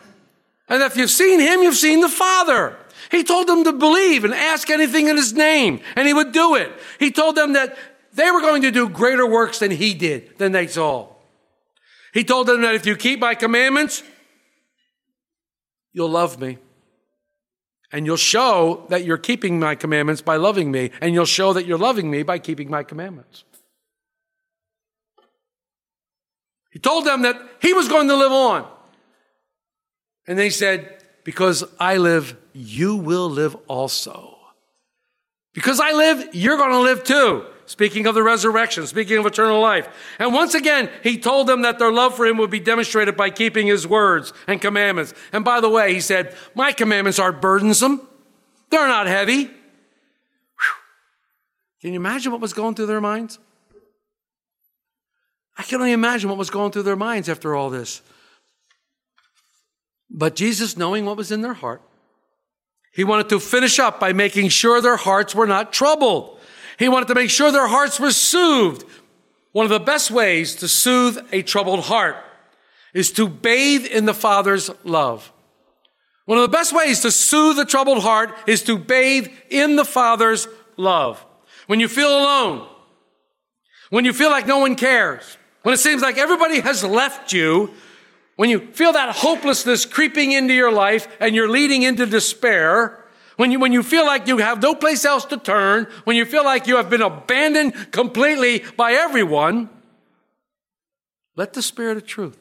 And 0.68 0.82
if 0.82 0.96
you've 0.96 1.10
seen 1.10 1.38
him, 1.38 1.62
you've 1.62 1.76
seen 1.76 2.00
the 2.00 2.08
Father. 2.08 2.76
He 3.10 3.24
told 3.24 3.46
them 3.46 3.64
to 3.64 3.72
believe 3.72 4.24
and 4.24 4.32
ask 4.32 4.70
anything 4.70 5.08
in 5.08 5.16
his 5.16 5.32
name, 5.32 5.80
and 5.96 6.06
he 6.06 6.14
would 6.14 6.32
do 6.32 6.54
it. 6.54 6.72
He 6.98 7.10
told 7.10 7.36
them 7.36 7.52
that 7.52 7.76
they 8.14 8.30
were 8.30 8.40
going 8.40 8.62
to 8.62 8.70
do 8.70 8.88
greater 8.88 9.26
works 9.26 9.58
than 9.58 9.70
he 9.70 9.92
did, 9.94 10.38
than 10.38 10.52
they 10.52 10.66
saw. 10.66 11.08
He 12.14 12.24
told 12.24 12.46
them 12.46 12.62
that 12.62 12.74
if 12.74 12.86
you 12.86 12.96
keep 12.96 13.20
my 13.20 13.34
commandments, 13.34 14.02
you'll 15.92 16.10
love 16.10 16.40
me. 16.40 16.58
And 17.92 18.06
you'll 18.06 18.16
show 18.16 18.86
that 18.88 19.04
you're 19.04 19.18
keeping 19.18 19.60
my 19.60 19.74
commandments 19.74 20.22
by 20.22 20.36
loving 20.36 20.70
me, 20.70 20.90
and 21.00 21.14
you'll 21.14 21.26
show 21.26 21.52
that 21.52 21.66
you're 21.66 21.78
loving 21.78 22.10
me 22.10 22.22
by 22.22 22.38
keeping 22.38 22.70
my 22.70 22.82
commandments. 22.82 23.44
He 26.70 26.78
told 26.78 27.04
them 27.04 27.22
that 27.22 27.36
he 27.60 27.74
was 27.74 27.88
going 27.88 28.08
to 28.08 28.16
live 28.16 28.32
on. 28.32 28.66
And 30.26 30.38
they 30.38 30.48
said, 30.48 31.04
Because 31.22 31.64
I 31.78 31.98
live, 31.98 32.36
you 32.54 32.96
will 32.96 33.28
live 33.28 33.54
also. 33.68 34.38
Because 35.52 35.80
I 35.80 35.92
live, 35.92 36.34
you're 36.34 36.56
going 36.56 36.70
to 36.70 36.80
live 36.80 37.04
too. 37.04 37.44
Speaking 37.66 38.06
of 38.06 38.14
the 38.14 38.22
resurrection, 38.22 38.86
speaking 38.86 39.18
of 39.18 39.26
eternal 39.26 39.60
life. 39.60 39.88
And 40.18 40.34
once 40.34 40.54
again, 40.54 40.90
he 41.02 41.18
told 41.18 41.46
them 41.46 41.62
that 41.62 41.78
their 41.78 41.92
love 41.92 42.16
for 42.16 42.26
him 42.26 42.36
would 42.38 42.50
be 42.50 42.60
demonstrated 42.60 43.16
by 43.16 43.30
keeping 43.30 43.66
his 43.66 43.86
words 43.86 44.32
and 44.46 44.60
commandments. 44.60 45.14
And 45.32 45.44
by 45.44 45.60
the 45.60 45.68
way, 45.68 45.94
he 45.94 46.00
said, 46.00 46.36
My 46.54 46.72
commandments 46.72 47.18
aren't 47.18 47.40
burdensome, 47.40 48.06
they're 48.70 48.88
not 48.88 49.06
heavy. 49.06 49.44
Whew. 49.44 49.52
Can 51.80 51.92
you 51.92 52.00
imagine 52.00 52.32
what 52.32 52.40
was 52.40 52.52
going 52.52 52.74
through 52.74 52.86
their 52.86 53.00
minds? 53.00 53.38
I 55.56 55.62
can 55.62 55.80
only 55.80 55.92
imagine 55.92 56.28
what 56.28 56.38
was 56.38 56.50
going 56.50 56.72
through 56.72 56.84
their 56.84 56.96
minds 56.96 57.28
after 57.28 57.54
all 57.54 57.70
this. 57.70 58.02
But 60.10 60.34
Jesus, 60.36 60.76
knowing 60.76 61.04
what 61.04 61.16
was 61.16 61.30
in 61.30 61.42
their 61.42 61.54
heart, 61.54 61.82
he 62.92 63.04
wanted 63.04 63.30
to 63.30 63.40
finish 63.40 63.78
up 63.78 63.98
by 63.98 64.12
making 64.12 64.50
sure 64.50 64.80
their 64.80 64.96
hearts 64.96 65.34
were 65.34 65.46
not 65.46 65.72
troubled. 65.72 66.38
He 66.82 66.88
wanted 66.88 67.06
to 67.08 67.14
make 67.14 67.30
sure 67.30 67.52
their 67.52 67.68
hearts 67.68 68.00
were 68.00 68.10
soothed. 68.10 68.84
One 69.52 69.64
of 69.64 69.70
the 69.70 69.78
best 69.78 70.10
ways 70.10 70.56
to 70.56 70.66
soothe 70.66 71.16
a 71.30 71.40
troubled 71.40 71.84
heart 71.84 72.16
is 72.92 73.12
to 73.12 73.28
bathe 73.28 73.86
in 73.86 74.04
the 74.04 74.12
Father's 74.12 74.68
love. 74.82 75.32
One 76.24 76.38
of 76.38 76.42
the 76.42 76.56
best 76.56 76.74
ways 76.74 76.98
to 77.02 77.12
soothe 77.12 77.60
a 77.60 77.64
troubled 77.64 78.02
heart 78.02 78.36
is 78.48 78.64
to 78.64 78.76
bathe 78.76 79.28
in 79.48 79.76
the 79.76 79.84
Father's 79.84 80.48
love. 80.76 81.24
When 81.68 81.78
you 81.78 81.86
feel 81.86 82.08
alone, 82.08 82.66
when 83.90 84.04
you 84.04 84.12
feel 84.12 84.30
like 84.30 84.48
no 84.48 84.58
one 84.58 84.74
cares, 84.74 85.36
when 85.62 85.74
it 85.74 85.78
seems 85.78 86.02
like 86.02 86.18
everybody 86.18 86.58
has 86.58 86.82
left 86.82 87.32
you, 87.32 87.70
when 88.34 88.50
you 88.50 88.58
feel 88.72 88.94
that 88.94 89.14
hopelessness 89.14 89.86
creeping 89.86 90.32
into 90.32 90.52
your 90.52 90.72
life 90.72 91.06
and 91.20 91.36
you're 91.36 91.48
leading 91.48 91.84
into 91.84 92.06
despair, 92.06 93.01
when 93.36 93.50
you, 93.50 93.58
when 93.58 93.72
you 93.72 93.82
feel 93.82 94.06
like 94.06 94.26
you 94.26 94.38
have 94.38 94.62
no 94.62 94.74
place 94.74 95.04
else 95.04 95.24
to 95.26 95.36
turn, 95.36 95.86
when 96.04 96.16
you 96.16 96.24
feel 96.24 96.44
like 96.44 96.66
you 96.66 96.76
have 96.76 96.90
been 96.90 97.02
abandoned 97.02 97.92
completely 97.92 98.64
by 98.76 98.92
everyone, 98.92 99.68
let 101.36 101.52
the 101.54 101.62
Spirit 101.62 101.96
of 101.96 102.06
truth, 102.06 102.38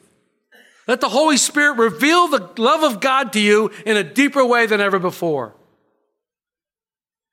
let 0.86 1.00
the 1.00 1.08
Holy 1.08 1.36
Spirit 1.36 1.78
reveal 1.78 2.28
the 2.28 2.50
love 2.58 2.82
of 2.82 3.00
God 3.00 3.32
to 3.32 3.40
you 3.40 3.70
in 3.86 3.96
a 3.96 4.04
deeper 4.04 4.44
way 4.44 4.66
than 4.66 4.80
ever 4.80 4.98
before. 4.98 5.54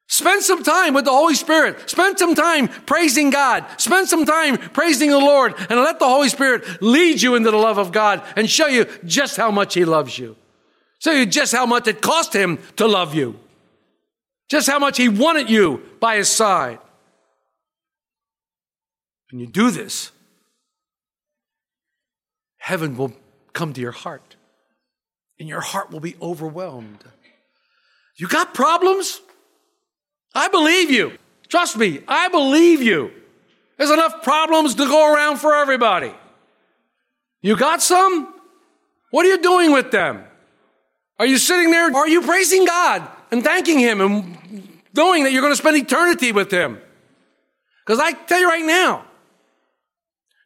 Spend 0.08 0.42
some 0.42 0.63
time 0.63 0.96
with 0.96 1.06
the 1.06 1.12
Holy 1.12 1.36
Spirit. 1.36 1.88
Spend 1.88 2.18
some 2.18 2.34
time 2.34 2.68
praising 2.68 3.30
God. 3.30 3.63
Spend 3.78 4.08
some 4.10 4.25
time 4.25 4.58
praising 4.58 5.12
the 5.12 5.20
Lord 5.20 5.54
and 5.70 5.80
let 5.80 6.00
the 6.00 6.08
Holy 6.08 6.30
Spirit 6.30 6.82
lead 6.82 7.22
you 7.22 7.36
into 7.36 7.51
the 7.51 7.58
love 7.58 7.78
of 7.78 7.92
God 7.92 8.24
and 8.36 8.50
show 8.50 8.66
you 8.66 8.88
just 9.06 9.38
how 9.38 9.51
much 9.51 9.75
He 9.75 9.86
loves 9.86 10.18
you. 10.18 10.36
Show 10.98 11.12
you 11.12 11.28
just 11.28 11.54
how 11.54 11.68
much 11.68 11.88
it 11.88 12.01
cost 12.01 12.34
Him 12.34 12.58
to 12.78 12.88
love 12.88 13.13
you. 13.13 13.39
Just 14.50 14.68
how 14.68 14.79
much 14.79 14.98
He 14.98 15.08
wanted 15.08 15.50
you 15.50 15.82
by 16.00 16.18
His 16.18 16.27
side. 16.27 16.79
When 19.32 19.39
you 19.39 19.48
do 19.48 19.70
this, 19.70 20.12
heaven 22.58 22.98
will 22.98 23.13
come 23.53 23.74
to 23.74 23.82
your 23.82 23.91
heart 23.91 24.36
and 25.39 25.48
your 25.48 25.62
heart 25.62 25.91
will 25.91 26.00
be 26.00 26.15
overwhelmed. 26.22 27.03
You 28.18 28.27
got 28.27 28.53
problems? 28.53 29.22
I 30.34 30.48
believe 30.48 30.89
you. 30.89 31.13
Trust 31.48 31.77
me, 31.77 32.01
I 32.08 32.27
believe 32.29 32.82
you. 32.82 33.12
There's 33.77 33.91
enough 33.91 34.24
problems 34.24 34.75
to 34.75 34.86
go 34.86 35.13
around 35.13 35.38
for 35.38 35.56
everybody. 35.56 36.12
You 37.41 37.56
got 37.56 37.82
some? 37.82 38.34
What 39.12 39.25
are 39.25 39.29
you 39.29 39.41
doing 39.41 39.72
with 39.72 39.91
them? 39.91 40.24
Are 41.18 41.25
you 41.25 41.38
sitting 41.38 41.72
there? 41.72 41.96
Are 41.96 42.08
you 42.08 42.22
praising 42.22 42.65
God 42.65 43.08
and 43.32 43.44
thanking 43.44 43.80
Him 43.80 44.02
and 44.02 44.70
knowing 44.94 45.24
that 45.24 45.32
you're 45.32 45.42
going 45.42 45.54
to 45.54 45.58
spend 45.58 45.78
eternity 45.78 46.32
with 46.32 46.52
Him? 46.52 46.80
Because 47.86 48.00
I 48.00 48.12
tell 48.12 48.40
you 48.40 48.48
right 48.48 48.66
now, 48.66 49.06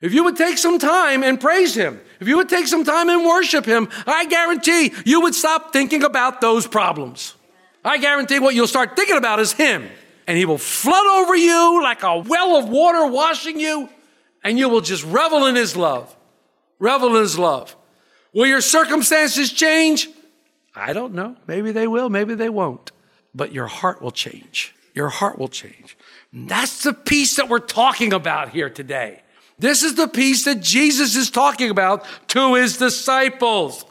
if 0.01 0.13
you 0.13 0.25
would 0.25 0.35
take 0.35 0.57
some 0.57 0.79
time 0.79 1.23
and 1.23 1.39
praise 1.39 1.75
Him, 1.75 1.99
if 2.19 2.27
you 2.27 2.37
would 2.37 2.49
take 2.49 2.67
some 2.67 2.83
time 2.83 3.09
and 3.09 3.25
worship 3.25 3.65
Him, 3.65 3.89
I 4.05 4.25
guarantee 4.25 4.93
you 5.05 5.21
would 5.21 5.35
stop 5.35 5.71
thinking 5.73 6.03
about 6.03 6.41
those 6.41 6.67
problems. 6.67 7.35
I 7.85 7.97
guarantee 7.97 8.39
what 8.39 8.55
you'll 8.55 8.67
start 8.67 8.95
thinking 8.95 9.17
about 9.17 9.39
is 9.39 9.53
Him. 9.53 9.87
And 10.27 10.37
He 10.37 10.45
will 10.45 10.57
flood 10.57 11.05
over 11.05 11.35
you 11.35 11.81
like 11.83 12.03
a 12.03 12.17
well 12.17 12.57
of 12.57 12.69
water 12.69 13.07
washing 13.07 13.59
you, 13.59 13.89
and 14.43 14.57
you 14.57 14.69
will 14.69 14.81
just 14.81 15.03
revel 15.05 15.45
in 15.45 15.55
His 15.55 15.75
love. 15.75 16.15
Revel 16.79 17.15
in 17.15 17.21
His 17.21 17.37
love. 17.37 17.75
Will 18.33 18.47
your 18.47 18.61
circumstances 18.61 19.51
change? 19.51 20.07
I 20.75 20.93
don't 20.93 21.13
know. 21.13 21.35
Maybe 21.47 21.71
they 21.71 21.87
will, 21.87 22.09
maybe 22.09 22.35
they 22.35 22.49
won't. 22.49 22.91
But 23.35 23.51
your 23.51 23.67
heart 23.67 24.01
will 24.01 24.11
change. 24.11 24.75
Your 24.93 25.09
heart 25.09 25.39
will 25.39 25.47
change. 25.47 25.97
That's 26.31 26.83
the 26.83 26.93
peace 26.93 27.35
that 27.37 27.49
we're 27.49 27.59
talking 27.59 28.13
about 28.13 28.49
here 28.49 28.69
today. 28.69 29.21
This 29.59 29.83
is 29.83 29.95
the 29.95 30.07
peace 30.07 30.45
that 30.45 30.61
Jesus 30.61 31.15
is 31.15 31.29
talking 31.29 31.69
about 31.69 32.05
to 32.29 32.55
his 32.55 32.77
disciples. 32.77 33.85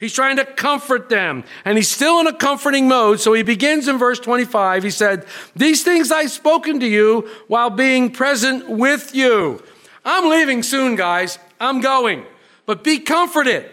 He's 0.00 0.12
trying 0.12 0.36
to 0.36 0.44
comfort 0.44 1.08
them. 1.08 1.44
And 1.64 1.78
he's 1.78 1.90
still 1.90 2.20
in 2.20 2.26
a 2.26 2.34
comforting 2.34 2.88
mode. 2.88 3.20
So 3.20 3.32
he 3.32 3.42
begins 3.42 3.88
in 3.88 3.98
verse 3.98 4.20
25. 4.20 4.82
He 4.82 4.90
said, 4.90 5.26
These 5.56 5.82
things 5.82 6.10
I've 6.10 6.30
spoken 6.30 6.80
to 6.80 6.86
you 6.86 7.28
while 7.48 7.70
being 7.70 8.10
present 8.10 8.68
with 8.68 9.14
you. 9.14 9.62
I'm 10.04 10.28
leaving 10.30 10.62
soon, 10.62 10.96
guys. 10.96 11.38
I'm 11.58 11.80
going. 11.80 12.26
But 12.66 12.84
be 12.84 12.98
comforted 12.98 13.70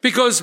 because 0.00 0.42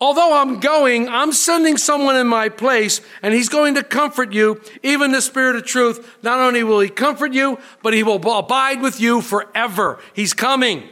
although 0.00 0.36
I'm 0.36 0.60
going, 0.60 1.08
I'm 1.08 1.32
sending 1.32 1.76
someone 1.76 2.16
in 2.16 2.26
my 2.26 2.48
place 2.48 3.00
and 3.22 3.34
he's 3.34 3.48
going 3.48 3.74
to 3.74 3.82
comfort 3.82 4.32
you. 4.32 4.60
Even 4.82 5.12
the 5.12 5.22
Spirit 5.22 5.56
of 5.56 5.64
truth, 5.64 6.18
not 6.22 6.38
only 6.38 6.62
will 6.62 6.80
he 6.80 6.88
comfort 6.88 7.32
you, 7.32 7.58
but 7.82 7.94
he 7.94 8.02
will 8.02 8.16
abide 8.38 8.80
with 8.80 9.00
you 9.00 9.20
forever. 9.20 9.98
He's 10.14 10.34
coming. 10.34 10.88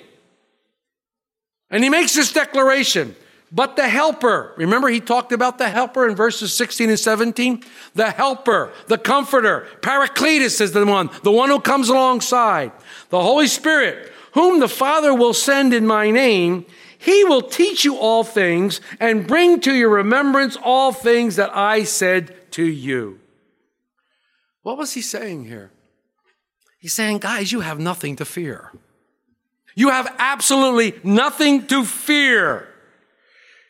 And 1.70 1.82
he 1.82 1.90
makes 1.90 2.14
this 2.14 2.32
declaration. 2.32 3.16
But 3.52 3.76
the 3.76 3.88
helper, 3.88 4.54
remember 4.56 4.88
he 4.88 5.00
talked 5.00 5.32
about 5.32 5.58
the 5.58 5.68
helper 5.68 6.08
in 6.08 6.16
verses 6.16 6.52
16 6.52 6.90
and 6.90 6.98
17? 6.98 7.62
The 7.94 8.10
helper, 8.10 8.72
the 8.88 8.98
comforter, 8.98 9.68
Paracletus 9.82 10.60
is 10.60 10.72
the 10.72 10.84
one, 10.84 11.10
the 11.22 11.30
one 11.30 11.50
who 11.50 11.60
comes 11.60 11.88
alongside. 11.88 12.72
The 13.10 13.22
Holy 13.22 13.46
Spirit, 13.46 14.12
whom 14.32 14.58
the 14.58 14.68
Father 14.68 15.14
will 15.14 15.32
send 15.32 15.72
in 15.72 15.86
my 15.86 16.10
name, 16.10 16.66
he 17.06 17.22
will 17.22 17.42
teach 17.42 17.84
you 17.84 17.96
all 17.98 18.24
things 18.24 18.80
and 18.98 19.28
bring 19.28 19.60
to 19.60 19.72
your 19.72 19.90
remembrance 19.90 20.56
all 20.60 20.92
things 20.92 21.36
that 21.36 21.56
I 21.56 21.84
said 21.84 22.50
to 22.50 22.64
you. 22.64 23.20
What 24.62 24.76
was 24.76 24.94
he 24.94 25.02
saying 25.02 25.44
here? 25.44 25.70
He's 26.80 26.94
saying, 26.94 27.18
guys, 27.18 27.52
you 27.52 27.60
have 27.60 27.78
nothing 27.78 28.16
to 28.16 28.24
fear. 28.24 28.72
You 29.76 29.90
have 29.90 30.12
absolutely 30.18 30.98
nothing 31.04 31.68
to 31.68 31.84
fear. 31.84 32.66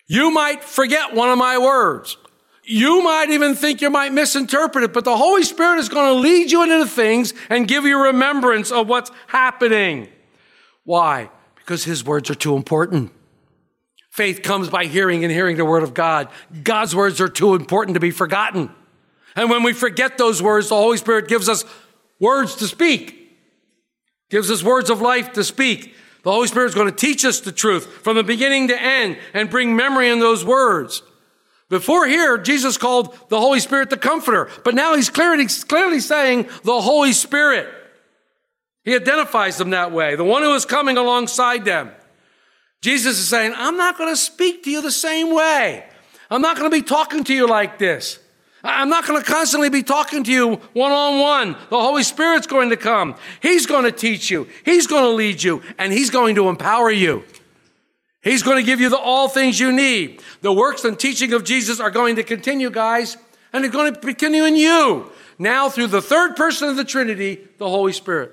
You 0.07 0.31
might 0.31 0.65
forget 0.65 1.13
one 1.13 1.29
of 1.29 1.37
my 1.37 1.59
words. 1.59 2.17
You 2.65 3.03
might 3.03 3.29
even 3.29 3.55
think 3.55 3.83
you 3.83 3.91
might 3.91 4.15
misinterpret 4.15 4.83
it, 4.83 4.95
but 4.95 5.05
the 5.05 5.19
Holy 5.19 5.43
Spirit 5.43 5.79
is 5.79 5.91
going 5.91 6.07
to 6.07 6.21
lead 6.21 6.51
you 6.51 6.63
into 6.63 6.87
things 6.87 7.35
and 7.51 7.69
give 7.69 7.85
you 7.85 8.03
remembrance 8.03 8.73
of 8.73 8.89
what's 8.89 9.11
happening. 9.27 10.09
Why? 10.85 11.29
Because 11.57 11.85
His 11.85 12.03
words 12.03 12.31
are 12.31 12.35
too 12.35 12.57
important. 12.57 13.13
Faith 14.17 14.43
comes 14.43 14.71
by 14.71 14.87
hearing 14.87 15.25
and 15.25 15.31
hearing 15.31 15.59
the 15.59 15.65
Word 15.67 15.83
of 15.83 15.93
God. 15.93 16.29
God's 16.63 16.97
words 16.97 17.21
are 17.21 17.29
too 17.29 17.55
important 17.55 17.97
to 17.97 18.01
be 18.01 18.11
forgotten. 18.11 18.71
And 19.35 19.51
when 19.51 19.63
we 19.63 19.75
forget 19.75 20.17
those 20.17 20.43
words, 20.43 20.71
the 20.71 20.75
Holy 20.75 20.97
Spirit 20.97 21.29
gives 21.29 21.51
us 21.51 21.67
words 22.19 22.55
to 22.57 22.67
speak, 22.67 23.37
gives 24.31 24.51
us 24.51 24.63
words 24.63 24.89
of 24.89 25.03
life 25.03 25.35
to 25.35 25.45
speak. 25.45 25.95
The 26.23 26.33
Holy 26.33 26.49
Spirit 26.49 26.69
is 26.69 26.75
going 26.75 26.91
to 26.91 26.97
teach 26.97 27.27
us 27.27 27.41
the 27.41 27.53
truth 27.53 27.85
from 28.03 28.17
the 28.17 28.25
beginning 28.25 28.69
to 28.69 28.83
end 28.83 29.19
and 29.35 29.51
bring 29.51 29.77
memory 29.77 30.09
in 30.09 30.19
those 30.19 30.47
words. 30.47 31.03
Before 31.69 32.07
here, 32.07 32.39
Jesus 32.39 32.79
called 32.79 33.19
the 33.29 33.39
Holy 33.39 33.61
Spirit 33.61 33.91
the 33.91 33.99
Comforter, 33.99 34.49
but 34.65 34.75
now 34.75 34.97
he's 34.97 35.11
clearly, 35.11 35.47
clearly 35.69 36.01
saying 36.01 36.49
the 36.65 36.81
Holy 36.81 37.13
Spirit. 37.13 37.69
He 38.83 38.95
identifies 38.95 39.59
them 39.59 39.71
that 39.71 39.93
way, 39.93 40.17
the 40.17 40.25
one 40.25 40.43
who 40.43 40.55
is 40.55 40.65
coming 40.65 40.97
alongside 40.97 41.67
them. 41.67 41.91
Jesus 42.83 43.19
is 43.19 43.29
saying, 43.29 43.53
I'm 43.57 43.77
not 43.77 43.99
going 43.99 44.11
to 44.13 44.17
speak 44.17 44.65
to 44.65 44.71
you 44.71 44.81
the 44.81 44.91
same 44.91 45.35
way. 45.35 45.85
I'm 46.31 46.43
not 46.43 46.57
going 46.57 46.71
to 46.71 46.77
be 46.77 46.83
talking 46.83 47.25
to 47.25 47.35
you 47.35 47.49
like 47.49 47.79
this. 47.79 48.19
I'm 48.65 48.89
not 48.89 49.07
going 49.07 49.23
to 49.23 49.25
constantly 49.25 49.71
be 49.71 49.83
talking 49.83 50.25
to 50.25 50.33
you 50.33 50.57
one 50.73 50.93
on 50.93 51.21
one. 51.21 51.53
The 51.71 51.81
Holy 51.81 52.03
Spirit's 52.03 52.47
going 52.47 52.71
to 52.71 52.77
come. 52.77 53.15
He's 53.41 53.67
going 53.67 53.85
to 53.85 53.93
teach 53.93 54.31
you. 54.31 54.49
He's 54.65 54.87
going 54.87 55.05
to 55.05 55.11
lead 55.11 55.43
you 55.43 55.63
and 55.79 55.93
he's 55.93 56.11
going 56.11 56.35
to 56.35 56.49
empower 56.49 56.91
you. 56.91 57.25
He's 58.23 58.43
going 58.43 58.57
to 58.57 58.65
give 58.65 58.81
you 58.81 58.89
the 58.89 58.99
all 58.99 59.29
things 59.29 59.61
you 59.61 59.73
need. 59.73 60.21
The 60.41 60.53
works 60.53 60.85
and 60.85 60.99
teaching 60.99 61.33
of 61.33 61.45
Jesus 61.45 61.79
are 61.79 61.93
going 61.93 62.17
to 62.17 62.25
continue, 62.25 62.71
guys, 62.71 63.17
and 63.53 63.63
they're 63.63 63.71
going 63.71 63.95
to 63.95 64.01
continue 64.01 64.45
in 64.45 64.57
you. 64.57 65.13
Now 65.39 65.69
through 65.69 65.89
the 65.89 66.03
third 66.03 66.35
person 66.35 66.69
of 66.69 66.77
the 66.77 66.85
Trinity, 66.85 67.47
the 67.59 67.69
Holy 67.69 67.93
Spirit. 67.93 68.33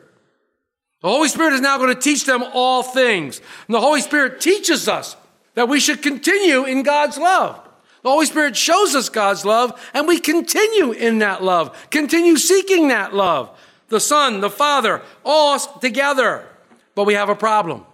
The 1.03 1.09
Holy 1.09 1.27
Spirit 1.27 1.51
is 1.51 1.59
now 1.59 1.77
going 1.77 1.93
to 1.93 2.01
teach 2.01 2.25
them 2.25 2.41
all 2.53 2.81
things. 2.81 3.41
And 3.67 3.75
the 3.75 3.81
Holy 3.81 3.99
Spirit 3.99 4.39
teaches 4.39 4.87
us 4.87 5.17
that 5.53 5.67
we 5.67 5.81
should 5.81 6.01
continue 6.01 6.63
in 6.63 6.81
God's 6.81 7.17
love. 7.17 7.59
The 8.03 8.09
Holy 8.09 8.25
Spirit 8.25 8.55
shows 8.55 8.95
us 8.95 9.09
God's 9.09 9.43
love, 9.43 9.89
and 9.93 10.07
we 10.07 10.17
continue 10.17 10.93
in 10.93 11.19
that 11.19 11.43
love, 11.43 11.89
continue 11.89 12.37
seeking 12.37 12.87
that 12.87 13.13
love. 13.13 13.49
The 13.89 13.99
Son, 13.99 14.39
the 14.39 14.49
Father, 14.49 15.01
all 15.25 15.59
together. 15.59 16.47
But 16.95 17.03
we 17.03 17.15
have 17.15 17.29
a 17.29 17.35
problem. 17.35 17.85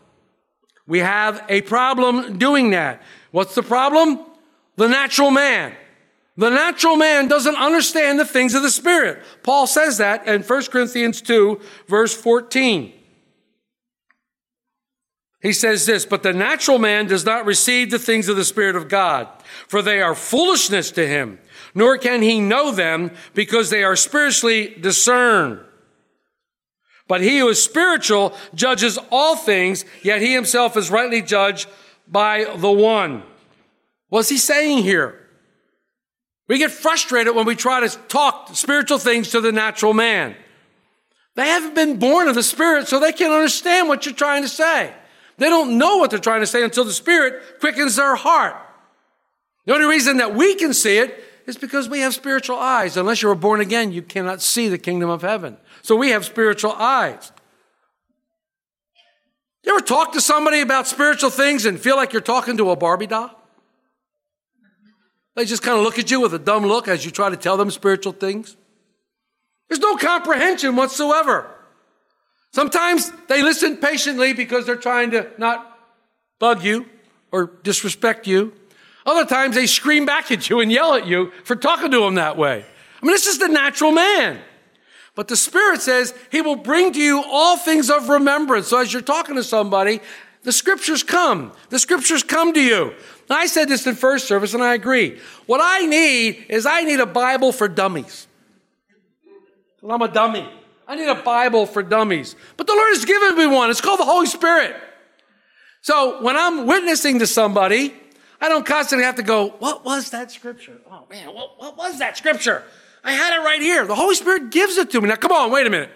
We 0.85 0.99
have 0.99 1.43
a 1.49 1.61
problem 1.61 2.37
doing 2.37 2.71
that. 2.71 3.01
What's 3.31 3.55
the 3.55 3.63
problem? 3.63 4.19
The 4.75 4.87
natural 4.87 5.31
man. 5.31 5.73
The 6.37 6.51
natural 6.51 6.95
man 6.95 7.27
doesn't 7.27 7.55
understand 7.55 8.19
the 8.19 8.25
things 8.25 8.53
of 8.53 8.61
the 8.61 8.69
Spirit. 8.69 9.23
Paul 9.41 9.65
says 9.65 9.97
that 9.97 10.27
in 10.27 10.43
1 10.43 10.65
Corinthians 10.65 11.21
2, 11.23 11.59
verse 11.87 12.13
14. 12.13 12.93
He 15.41 15.53
says 15.53 15.85
this, 15.85 16.05
but 16.05 16.21
the 16.21 16.33
natural 16.33 16.79
man 16.79 17.07
does 17.07 17.25
not 17.25 17.45
receive 17.45 17.91
the 17.91 17.99
things 17.99 18.27
of 18.27 18.35
the 18.35 18.43
Spirit 18.43 18.75
of 18.75 18.89
God, 18.89 19.27
for 19.67 19.81
they 19.81 20.01
are 20.01 20.13
foolishness 20.13 20.91
to 20.91 21.07
him, 21.07 21.39
nor 21.73 21.97
can 21.97 22.21
he 22.21 22.41
know 22.41 22.71
them 22.71 23.11
because 23.33 23.69
they 23.69 23.83
are 23.83 23.95
spiritually 23.95 24.75
discerned. 24.79 25.61
But 27.07 27.21
he 27.21 27.39
who 27.39 27.47
is 27.47 27.63
spiritual 27.63 28.35
judges 28.53 28.99
all 29.11 29.35
things, 29.35 29.85
yet 30.03 30.21
he 30.21 30.33
himself 30.33 30.75
is 30.75 30.91
rightly 30.91 31.21
judged 31.21 31.69
by 32.07 32.45
the 32.57 32.71
one. 32.71 33.23
What's 34.09 34.29
he 34.29 34.37
saying 34.37 34.79
here? 34.79 35.25
We 36.47 36.57
get 36.57 36.71
frustrated 36.71 37.33
when 37.35 37.45
we 37.45 37.55
try 37.55 37.87
to 37.87 37.97
talk 38.09 38.55
spiritual 38.55 38.97
things 38.97 39.29
to 39.29 39.39
the 39.39 39.51
natural 39.51 39.93
man. 39.93 40.35
They 41.35 41.45
haven't 41.45 41.75
been 41.75 41.97
born 41.97 42.27
of 42.27 42.35
the 42.35 42.43
Spirit, 42.43 42.87
so 42.87 42.99
they 42.99 43.13
can't 43.13 43.31
understand 43.31 43.87
what 43.87 44.05
you're 44.05 44.13
trying 44.13 44.41
to 44.41 44.49
say. 44.49 44.93
They 45.39 45.49
don't 45.49 45.77
know 45.77 45.97
what 45.97 46.11
they're 46.11 46.19
trying 46.19 46.41
to 46.41 46.47
say 46.47 46.63
until 46.63 46.83
the 46.85 46.93
Spirit 46.93 47.59
quickens 47.59 47.95
their 47.95 48.15
heart. 48.15 48.55
The 49.65 49.73
only 49.73 49.87
reason 49.87 50.17
that 50.17 50.35
we 50.35 50.55
can 50.55 50.73
see 50.73 50.97
it 50.97 51.23
is 51.47 51.57
because 51.57 51.89
we 51.89 52.01
have 52.01 52.13
spiritual 52.13 52.57
eyes. 52.57 52.97
Unless 52.97 53.21
you 53.21 53.29
are 53.29 53.35
born 53.35 53.61
again, 53.61 53.91
you 53.91 54.01
cannot 54.01 54.41
see 54.41 54.67
the 54.67 54.77
kingdom 54.77 55.09
of 55.09 55.21
heaven. 55.21 55.57
So 55.81 55.95
we 55.95 56.09
have 56.09 56.25
spiritual 56.25 56.73
eyes. 56.73 57.31
You 59.63 59.75
ever 59.75 59.85
talk 59.85 60.13
to 60.13 60.21
somebody 60.21 60.61
about 60.61 60.87
spiritual 60.87 61.29
things 61.29 61.65
and 61.65 61.79
feel 61.79 61.95
like 61.95 62.13
you're 62.13 62.21
talking 62.21 62.57
to 62.57 62.71
a 62.71 62.75
Barbie 62.75 63.07
doll? 63.07 63.31
They 65.35 65.45
just 65.45 65.63
kind 65.63 65.77
of 65.77 65.83
look 65.83 65.97
at 65.97 66.11
you 66.11 66.19
with 66.19 66.33
a 66.33 66.39
dumb 66.39 66.65
look 66.65 66.87
as 66.87 67.05
you 67.05 67.11
try 67.11 67.29
to 67.29 67.37
tell 67.37 67.55
them 67.55 67.71
spiritual 67.71 68.13
things. 68.13 68.57
There's 69.69 69.79
no 69.79 69.95
comprehension 69.95 70.75
whatsoever. 70.75 71.49
Sometimes 72.51 73.11
they 73.27 73.43
listen 73.43 73.77
patiently 73.77 74.33
because 74.33 74.65
they're 74.65 74.75
trying 74.75 75.11
to 75.11 75.29
not 75.37 75.77
bug 76.39 76.63
you 76.63 76.85
or 77.31 77.51
disrespect 77.63 78.27
you. 78.27 78.53
Other 79.05 79.25
times 79.25 79.55
they 79.55 79.67
scream 79.67 80.05
back 80.05 80.31
at 80.31 80.49
you 80.49 80.59
and 80.59 80.71
yell 80.71 80.93
at 80.93 81.07
you 81.07 81.31
for 81.43 81.55
talking 81.55 81.91
to 81.91 81.99
them 81.99 82.15
that 82.15 82.37
way. 82.37 82.65
I 83.01 83.05
mean, 83.05 83.13
this 83.13 83.27
is 83.27 83.39
the 83.39 83.47
natural 83.47 83.91
man. 83.91 84.39
But 85.15 85.27
the 85.27 85.35
Spirit 85.35 85.81
says 85.81 86.13
He 86.31 86.41
will 86.41 86.55
bring 86.55 86.93
to 86.93 86.99
you 86.99 87.23
all 87.25 87.57
things 87.57 87.89
of 87.89 88.09
remembrance. 88.09 88.67
So 88.67 88.79
as 88.79 88.91
you're 88.93 89.01
talking 89.01 89.35
to 89.35 89.43
somebody, 89.43 89.99
the 90.43 90.51
scriptures 90.51 91.03
come. 91.03 91.51
The 91.69 91.79
scriptures 91.79 92.23
come 92.23 92.53
to 92.53 92.61
you. 92.61 92.93
Now, 93.29 93.37
I 93.37 93.45
said 93.45 93.69
this 93.69 93.85
in 93.85 93.95
first 93.95 94.27
service 94.27 94.53
and 94.53 94.63
I 94.63 94.73
agree. 94.73 95.19
What 95.45 95.59
I 95.61 95.85
need 95.85 96.45
is 96.49 96.65
I 96.65 96.83
need 96.83 96.99
a 96.99 97.05
Bible 97.05 97.51
for 97.51 97.67
dummies. 97.67 98.27
Well, 99.81 99.95
I'm 99.95 100.01
a 100.01 100.07
dummy. 100.07 100.47
I 100.89 100.95
need 100.95 101.07
a 101.07 101.21
Bible 101.21 101.67
for 101.67 101.83
dummies. 101.83 102.35
But 102.57 102.65
the 102.65 102.73
Lord 102.73 102.95
has 102.95 103.05
given 103.05 103.37
me 103.37 103.45
one. 103.45 103.69
It's 103.69 103.79
called 103.79 103.99
the 103.99 104.05
Holy 104.05 104.25
Spirit. 104.25 104.75
So 105.81 106.23
when 106.23 106.35
I'm 106.35 106.65
witnessing 106.65 107.19
to 107.19 107.27
somebody, 107.27 107.93
I 108.41 108.49
don't 108.49 108.65
constantly 108.65 109.05
have 109.05 109.15
to 109.15 109.23
go, 109.23 109.49
what 109.59 109.85
was 109.85 110.09
that 110.09 110.31
scripture? 110.31 110.81
Oh 110.89 111.05
man, 111.07 111.27
what, 111.27 111.59
what 111.59 111.77
was 111.77 111.99
that 111.99 112.17
scripture? 112.17 112.63
I 113.03 113.11
had 113.11 113.39
it 113.39 113.45
right 113.45 113.61
here. 113.61 113.85
The 113.85 113.95
Holy 113.95 114.15
Spirit 114.15 114.49
gives 114.49 114.77
it 114.77 114.89
to 114.89 114.99
me. 114.99 115.09
Now 115.09 115.15
come 115.15 115.31
on, 115.31 115.51
wait 115.51 115.67
a 115.67 115.69
minute. 115.69 115.91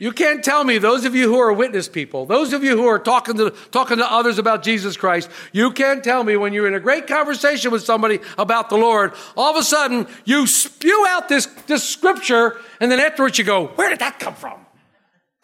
You 0.00 0.12
can't 0.12 0.44
tell 0.44 0.62
me, 0.62 0.78
those 0.78 1.04
of 1.04 1.16
you 1.16 1.28
who 1.28 1.40
are 1.40 1.52
witness 1.52 1.88
people, 1.88 2.24
those 2.24 2.52
of 2.52 2.62
you 2.62 2.76
who 2.76 2.86
are 2.86 3.00
talking 3.00 3.36
to, 3.38 3.50
talking 3.72 3.96
to 3.96 4.12
others 4.12 4.38
about 4.38 4.62
Jesus 4.62 4.96
Christ, 4.96 5.28
you 5.52 5.72
can't 5.72 6.04
tell 6.04 6.22
me 6.22 6.36
when 6.36 6.52
you're 6.52 6.68
in 6.68 6.74
a 6.74 6.80
great 6.80 7.08
conversation 7.08 7.72
with 7.72 7.82
somebody 7.82 8.20
about 8.38 8.70
the 8.70 8.76
Lord, 8.76 9.12
all 9.36 9.50
of 9.50 9.56
a 9.56 9.62
sudden 9.64 10.06
you 10.24 10.46
spew 10.46 11.04
out 11.08 11.28
this, 11.28 11.46
this 11.66 11.82
scripture 11.82 12.58
and 12.80 12.92
then 12.92 13.00
afterwards 13.00 13.38
you 13.38 13.44
go, 13.44 13.66
where 13.68 13.90
did 13.90 13.98
that 13.98 14.20
come 14.20 14.36
from? 14.36 14.64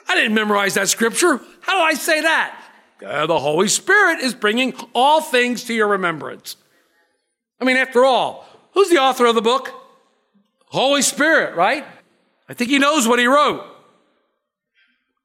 I 0.08 0.14
didn't 0.14 0.34
memorize 0.34 0.74
that 0.74 0.88
scripture. 0.88 1.40
How 1.60 1.78
do 1.78 1.82
I 1.82 1.94
say 1.94 2.20
that? 2.20 2.60
Uh, 3.04 3.26
the 3.26 3.40
Holy 3.40 3.68
Spirit 3.68 4.20
is 4.20 4.34
bringing 4.34 4.72
all 4.94 5.20
things 5.20 5.64
to 5.64 5.74
your 5.74 5.88
remembrance. 5.88 6.54
I 7.60 7.64
mean, 7.64 7.76
after 7.76 8.04
all, 8.04 8.46
who's 8.72 8.88
the 8.88 8.98
author 8.98 9.26
of 9.26 9.34
the 9.34 9.42
book? 9.42 9.72
Holy 10.66 11.02
Spirit, 11.02 11.56
right? 11.56 11.84
I 12.48 12.54
think 12.54 12.70
he 12.70 12.78
knows 12.78 13.08
what 13.08 13.18
he 13.18 13.26
wrote. 13.26 13.73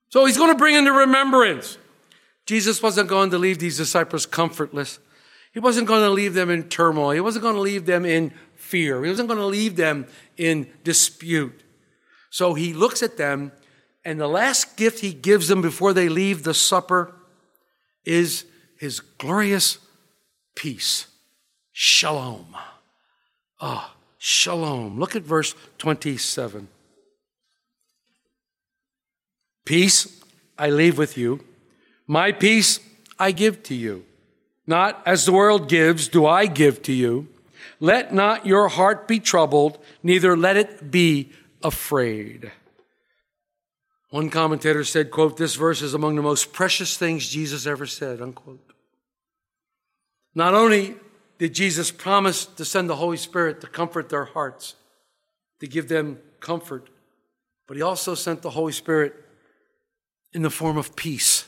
So 0.09 0.25
he's 0.25 0.37
going 0.37 0.51
to 0.51 0.57
bring 0.57 0.75
into 0.75 0.91
remembrance. 0.91 1.77
Jesus 2.45 2.81
wasn't 2.81 3.09
going 3.09 3.29
to 3.29 3.37
leave 3.37 3.59
these 3.59 3.77
disciples 3.77 4.25
comfortless. 4.25 4.99
He 5.53 5.59
wasn't 5.59 5.87
going 5.87 6.01
to 6.01 6.09
leave 6.09 6.33
them 6.33 6.49
in 6.49 6.63
turmoil. 6.63 7.11
He 7.11 7.19
wasn't 7.19 7.43
going 7.43 7.55
to 7.55 7.61
leave 7.61 7.85
them 7.85 8.05
in 8.05 8.33
fear. 8.55 9.03
He 9.03 9.09
wasn't 9.09 9.27
going 9.27 9.39
to 9.39 9.45
leave 9.45 9.75
them 9.75 10.07
in 10.37 10.67
dispute. 10.83 11.63
So 12.31 12.55
he 12.55 12.73
looks 12.73 13.01
at 13.01 13.17
them, 13.17 13.51
and 14.03 14.19
the 14.19 14.27
last 14.27 14.77
gift 14.77 14.99
he 14.99 15.13
gives 15.13 15.47
them 15.47 15.61
before 15.61 15.93
they 15.93 16.09
leave 16.09 16.43
the 16.43 16.53
supper 16.53 17.13
is 18.05 18.45
his 18.79 18.99
glorious 18.99 19.77
peace. 20.55 21.07
Shalom. 21.71 22.55
Ah, 23.61 23.95
shalom. 24.17 24.99
Look 24.99 25.15
at 25.15 25.23
verse 25.23 25.53
27. 25.77 26.67
Peace 29.65 30.21
I 30.57 30.69
leave 30.69 30.97
with 30.97 31.17
you, 31.17 31.43
my 32.07 32.31
peace 32.31 32.79
I 33.17 33.31
give 33.31 33.63
to 33.63 33.75
you. 33.75 34.05
Not 34.65 35.01
as 35.05 35.25
the 35.25 35.31
world 35.31 35.69
gives, 35.69 36.07
do 36.07 36.25
I 36.25 36.45
give 36.45 36.81
to 36.83 36.93
you. 36.93 37.27
Let 37.79 38.13
not 38.13 38.45
your 38.45 38.67
heart 38.67 39.07
be 39.07 39.19
troubled, 39.19 39.79
neither 40.03 40.35
let 40.35 40.57
it 40.57 40.91
be 40.91 41.31
afraid. 41.63 42.51
One 44.09 44.29
commentator 44.29 44.83
said, 44.83 45.11
quote, 45.11 45.37
this 45.37 45.55
verse 45.55 45.81
is 45.81 45.93
among 45.93 46.15
the 46.15 46.21
most 46.21 46.51
precious 46.51 46.97
things 46.97 47.29
Jesus 47.29 47.67
ever 47.67 47.85
said, 47.85 48.21
unquote. 48.21 48.73
Not 50.33 50.53
only 50.53 50.95
did 51.37 51.53
Jesus 51.53 51.91
promise 51.91 52.45
to 52.45 52.65
send 52.65 52.89
the 52.89 52.95
Holy 52.95 53.17
Spirit 53.17 53.61
to 53.61 53.67
comfort 53.67 54.09
their 54.09 54.25
hearts, 54.25 54.75
to 55.59 55.67
give 55.67 55.89
them 55.89 56.19
comfort, 56.39 56.89
but 57.67 57.77
he 57.77 57.83
also 57.83 58.15
sent 58.15 58.41
the 58.41 58.49
Holy 58.49 58.73
Spirit 58.73 59.13
in 60.33 60.41
the 60.41 60.49
form 60.49 60.77
of 60.77 60.95
peace. 60.95 61.45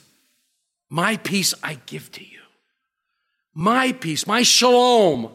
My 0.90 1.18
peace 1.18 1.54
I 1.64 1.80
give 1.86 2.12
to 2.14 2.24
you. 2.24 2.40
My 3.54 3.92
peace, 3.92 4.26
my 4.26 4.44
shalom, 4.44 5.30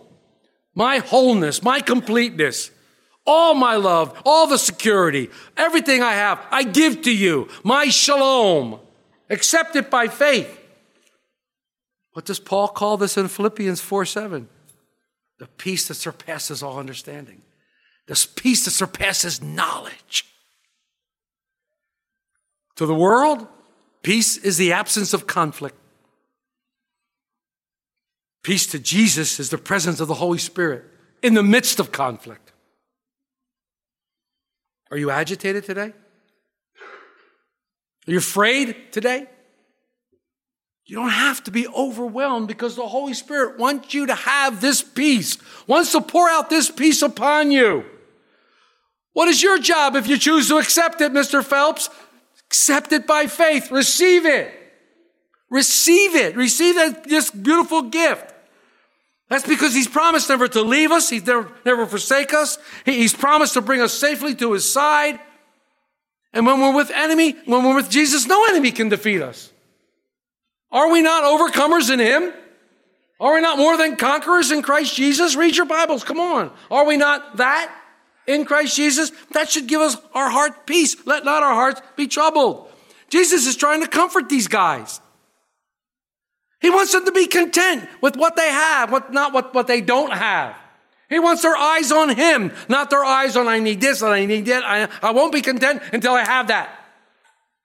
my 0.74 0.98
wholeness, 0.98 1.62
my 1.62 1.80
completeness, 1.80 2.70
all 3.26 3.54
my 3.54 3.76
love, 3.76 4.20
all 4.24 4.46
the 4.46 4.58
security, 4.58 5.28
everything 5.56 6.02
I 6.02 6.12
have, 6.12 6.44
I 6.50 6.62
give 6.62 7.02
to 7.02 7.14
you. 7.14 7.48
My 7.62 7.86
shalom. 7.86 8.80
Accept 9.28 9.74
it 9.74 9.90
by 9.90 10.06
faith. 10.06 10.60
What 12.12 12.24
does 12.24 12.38
Paul 12.38 12.68
call 12.68 12.96
this 12.96 13.16
in 13.16 13.28
Philippians 13.28 13.80
4 13.80 14.04
7? 14.04 14.48
The 15.38 15.46
peace 15.46 15.88
that 15.88 15.94
surpasses 15.94 16.62
all 16.62 16.78
understanding. 16.78 17.42
This 18.06 18.24
peace 18.24 18.64
that 18.64 18.70
surpasses 18.70 19.42
knowledge. 19.42 20.24
To 22.76 22.86
the 22.86 22.94
world, 22.94 23.46
peace 24.02 24.36
is 24.36 24.56
the 24.56 24.72
absence 24.72 25.12
of 25.12 25.26
conflict. 25.26 25.76
Peace 28.42 28.66
to 28.68 28.78
Jesus 28.78 29.40
is 29.40 29.50
the 29.50 29.58
presence 29.58 29.98
of 29.98 30.08
the 30.08 30.14
Holy 30.14 30.38
Spirit 30.38 30.84
in 31.22 31.34
the 31.34 31.42
midst 31.42 31.80
of 31.80 31.90
conflict. 31.90 32.52
Are 34.90 34.96
you 34.96 35.10
agitated 35.10 35.64
today? 35.64 35.92
Are 38.06 38.12
you 38.12 38.18
afraid 38.18 38.92
today? 38.92 39.26
You 40.84 40.94
don't 40.94 41.10
have 41.10 41.42
to 41.44 41.50
be 41.50 41.66
overwhelmed 41.66 42.46
because 42.46 42.76
the 42.76 42.86
Holy 42.86 43.14
Spirit 43.14 43.58
wants 43.58 43.92
you 43.92 44.06
to 44.06 44.14
have 44.14 44.60
this 44.60 44.80
peace, 44.80 45.38
wants 45.66 45.90
to 45.92 46.00
pour 46.00 46.28
out 46.28 46.48
this 46.48 46.70
peace 46.70 47.02
upon 47.02 47.50
you. 47.50 47.84
What 49.12 49.28
is 49.28 49.42
your 49.42 49.58
job 49.58 49.96
if 49.96 50.06
you 50.06 50.18
choose 50.18 50.46
to 50.48 50.58
accept 50.58 51.00
it, 51.00 51.12
Mr. 51.12 51.42
Phelps? 51.42 51.90
Accept 52.48 52.92
it 52.92 53.06
by 53.06 53.26
faith. 53.26 53.70
Receive 53.70 54.26
it. 54.26 54.52
Receive 55.50 56.14
it. 56.14 56.36
Receive 56.36 56.74
that, 56.76 57.08
this 57.08 57.30
beautiful 57.30 57.82
gift. 57.82 58.32
That's 59.28 59.46
because 59.46 59.74
he's 59.74 59.88
promised 59.88 60.28
never 60.28 60.46
to 60.48 60.62
leave 60.62 60.92
us. 60.92 61.10
He's 61.10 61.26
never, 61.26 61.50
never 61.64 61.86
forsake 61.86 62.32
us. 62.32 62.58
He- 62.84 62.98
he's 62.98 63.14
promised 63.14 63.54
to 63.54 63.60
bring 63.60 63.80
us 63.80 63.92
safely 63.92 64.34
to 64.36 64.52
his 64.52 64.70
side. 64.70 65.18
And 66.32 66.46
when 66.46 66.60
we're 66.60 66.74
with 66.74 66.90
enemy, 66.90 67.36
when 67.44 67.64
we're 67.64 67.74
with 67.74 67.90
Jesus, 67.90 68.26
no 68.26 68.44
enemy 68.46 68.70
can 68.70 68.88
defeat 68.88 69.22
us. 69.22 69.50
Are 70.70 70.90
we 70.90 71.02
not 71.02 71.24
overcomers 71.24 71.90
in 71.90 71.98
him? 71.98 72.32
Are 73.18 73.34
we 73.34 73.40
not 73.40 73.56
more 73.56 73.76
than 73.76 73.96
conquerors 73.96 74.52
in 74.52 74.62
Christ 74.62 74.94
Jesus? 74.94 75.34
Read 75.34 75.56
your 75.56 75.66
Bibles. 75.66 76.04
Come 76.04 76.20
on. 76.20 76.52
Are 76.70 76.84
we 76.84 76.96
not 76.96 77.38
that 77.38 77.72
in 78.26 78.44
Christ 78.44 78.76
Jesus? 78.76 79.12
That 79.32 79.50
should 79.50 79.66
give 79.66 79.80
us 79.80 79.96
our 80.14 80.30
heart 80.30 80.66
peace. 80.66 80.96
Let 81.06 81.24
not 81.24 81.42
our 81.42 81.54
hearts 81.54 81.80
be 81.96 82.06
troubled. 82.06 82.70
Jesus 83.08 83.46
is 83.46 83.56
trying 83.56 83.82
to 83.82 83.88
comfort 83.88 84.28
these 84.28 84.48
guys. 84.48 85.00
He 86.60 86.70
wants 86.70 86.92
them 86.92 87.04
to 87.04 87.12
be 87.12 87.26
content 87.26 87.88
with 88.00 88.16
what 88.16 88.36
they 88.36 88.50
have, 88.50 88.90
what, 88.90 89.12
not 89.12 89.32
what, 89.32 89.54
what 89.54 89.66
they 89.66 89.80
don't 89.80 90.12
have. 90.12 90.56
He 91.08 91.20
wants 91.20 91.42
their 91.42 91.56
eyes 91.56 91.92
on 91.92 92.16
Him, 92.16 92.52
not 92.68 92.90
their 92.90 93.04
eyes 93.04 93.36
on, 93.36 93.46
I 93.46 93.60
need 93.60 93.80
this 93.80 94.02
and 94.02 94.12
I 94.12 94.24
need 94.26 94.46
that. 94.46 94.64
I, 94.64 94.88
I 95.06 95.12
won't 95.12 95.32
be 95.32 95.40
content 95.40 95.82
until 95.92 96.14
I 96.14 96.24
have 96.24 96.48
that. 96.48 96.68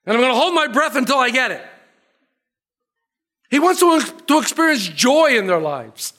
And 0.06 0.16
I'm 0.16 0.22
going 0.22 0.34
to 0.34 0.40
hold 0.40 0.54
my 0.54 0.68
breath 0.68 0.96
until 0.96 1.18
I 1.18 1.30
get 1.32 1.52
it. 1.52 1.66
He 3.50 3.60
wants 3.60 3.80
to, 3.80 4.02
to 4.28 4.40
experience 4.40 4.88
joy 4.88 5.38
in 5.38 5.48
their 5.48 5.60
lives. 5.60 6.14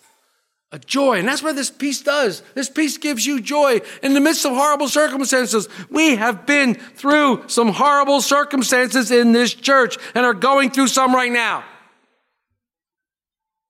A 0.75 0.79
joy. 0.79 1.19
And 1.19 1.29
that's 1.29 1.43
what 1.43 1.55
this 1.55 1.71
peace 1.71 2.01
does. 2.01 2.43
This 2.55 2.71
peace 2.71 2.97
gives 2.97 3.27
you 3.27 3.43
joy 3.43 3.81
in 4.03 4.15
the 4.15 4.21
midst 4.21 4.47
of 4.47 4.53
horrible 4.53 4.89
circumstances. 4.89 5.69
We 5.91 6.17
have 6.17 6.47
been 6.47 6.75
through 6.75 7.45
some 7.49 7.69
horrible 7.69 8.23
circumstances 8.23 9.11
in 9.11 9.33
this 9.33 9.53
church 9.53 9.99
and 10.15 10.25
are 10.25 10.33
going 10.33 10.71
through 10.71 10.89
some 10.89 11.15
right 11.15 11.31
now. 11.31 11.63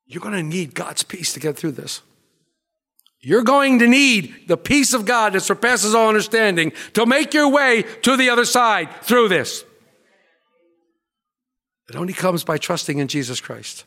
You're 0.06 0.22
going 0.22 0.34
to 0.34 0.42
need 0.44 0.74
God's 0.74 1.02
peace 1.02 1.32
to 1.32 1.40
get 1.40 1.56
through 1.56 1.72
this. 1.72 2.02
You're 3.18 3.42
going 3.42 3.80
to 3.80 3.88
need 3.88 4.46
the 4.46 4.56
peace 4.56 4.94
of 4.94 5.04
God 5.04 5.32
that 5.32 5.40
surpasses 5.40 5.94
all 5.94 6.08
understanding 6.08 6.72
to 6.94 7.04
make 7.04 7.34
your 7.34 7.48
way 7.48 7.82
to 8.02 8.16
the 8.16 8.30
other 8.30 8.44
side 8.44 8.90
through 9.02 9.28
this. 9.28 9.64
It 11.88 11.96
only 11.96 12.12
comes 12.12 12.44
by 12.44 12.58
trusting 12.58 12.98
in 12.98 13.08
Jesus 13.08 13.40
Christ. 13.40 13.84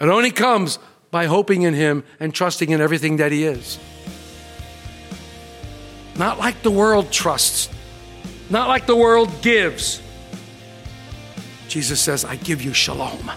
It 0.00 0.08
only 0.08 0.30
comes 0.30 0.78
by 1.10 1.26
hoping 1.26 1.62
in 1.62 1.74
Him 1.74 2.04
and 2.20 2.34
trusting 2.34 2.70
in 2.70 2.80
everything 2.80 3.16
that 3.16 3.32
He 3.32 3.44
is. 3.44 3.78
Not 6.16 6.38
like 6.38 6.62
the 6.62 6.70
world 6.70 7.12
trusts, 7.12 7.68
not 8.48 8.68
like 8.68 8.86
the 8.86 8.96
world 8.96 9.30
gives. 9.42 10.00
Jesus 11.68 12.00
says, 12.00 12.24
I 12.24 12.36
give 12.36 12.62
you 12.62 12.72
shalom. 12.72 13.30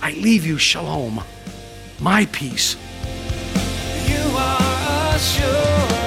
I 0.00 0.12
leave 0.12 0.46
you 0.46 0.58
shalom, 0.58 1.22
my 2.00 2.26
peace. 2.26 2.76
You 4.08 4.36
are 4.36 5.14
a 5.14 5.97